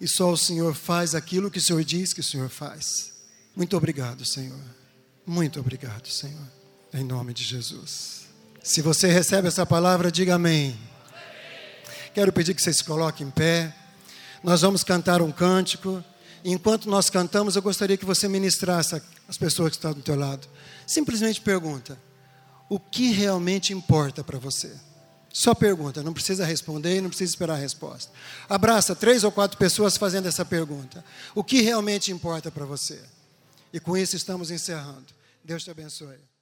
E 0.00 0.08
só 0.08 0.32
o 0.32 0.36
Senhor 0.36 0.74
faz 0.74 1.14
aquilo 1.14 1.50
que 1.50 1.58
o 1.58 1.62
Senhor 1.62 1.84
diz 1.84 2.12
que 2.12 2.20
o 2.20 2.24
Senhor 2.24 2.48
faz. 2.48 3.12
Muito 3.54 3.76
obrigado, 3.76 4.24
Senhor. 4.24 4.60
Muito 5.24 5.60
obrigado, 5.60 6.08
Senhor. 6.08 6.46
Em 6.92 7.04
nome 7.04 7.32
de 7.32 7.44
Jesus. 7.44 8.23
Se 8.64 8.80
você 8.80 9.08
recebe 9.08 9.46
essa 9.46 9.66
palavra, 9.66 10.10
diga 10.10 10.36
amém. 10.36 10.74
Quero 12.14 12.32
pedir 12.32 12.54
que 12.54 12.62
você 12.62 12.72
se 12.72 12.82
coloque 12.82 13.22
em 13.22 13.30
pé. 13.30 13.76
Nós 14.42 14.62
vamos 14.62 14.82
cantar 14.82 15.20
um 15.20 15.30
cântico. 15.30 16.02
Enquanto 16.42 16.88
nós 16.88 17.10
cantamos, 17.10 17.56
eu 17.56 17.62
gostaria 17.62 17.98
que 17.98 18.06
você 18.06 18.26
ministrasse 18.26 19.02
as 19.28 19.36
pessoas 19.36 19.68
que 19.68 19.76
estão 19.76 19.92
do 19.92 20.00
teu 20.00 20.16
lado. 20.16 20.48
Simplesmente 20.86 21.42
pergunta: 21.42 21.98
o 22.66 22.80
que 22.80 23.10
realmente 23.10 23.74
importa 23.74 24.24
para 24.24 24.38
você? 24.38 24.74
Só 25.30 25.54
pergunta, 25.54 26.02
não 26.02 26.14
precisa 26.14 26.46
responder 26.46 27.02
não 27.02 27.10
precisa 27.10 27.32
esperar 27.32 27.54
a 27.54 27.58
resposta. 27.58 28.10
Abraça 28.48 28.96
três 28.96 29.24
ou 29.24 29.32
quatro 29.32 29.58
pessoas 29.58 29.98
fazendo 29.98 30.26
essa 30.26 30.44
pergunta. 30.44 31.04
O 31.34 31.44
que 31.44 31.60
realmente 31.60 32.10
importa 32.10 32.50
para 32.50 32.64
você? 32.64 32.98
E 33.74 33.78
com 33.78 33.94
isso 33.94 34.16
estamos 34.16 34.50
encerrando. 34.50 35.04
Deus 35.44 35.62
te 35.62 35.70
abençoe. 35.70 36.33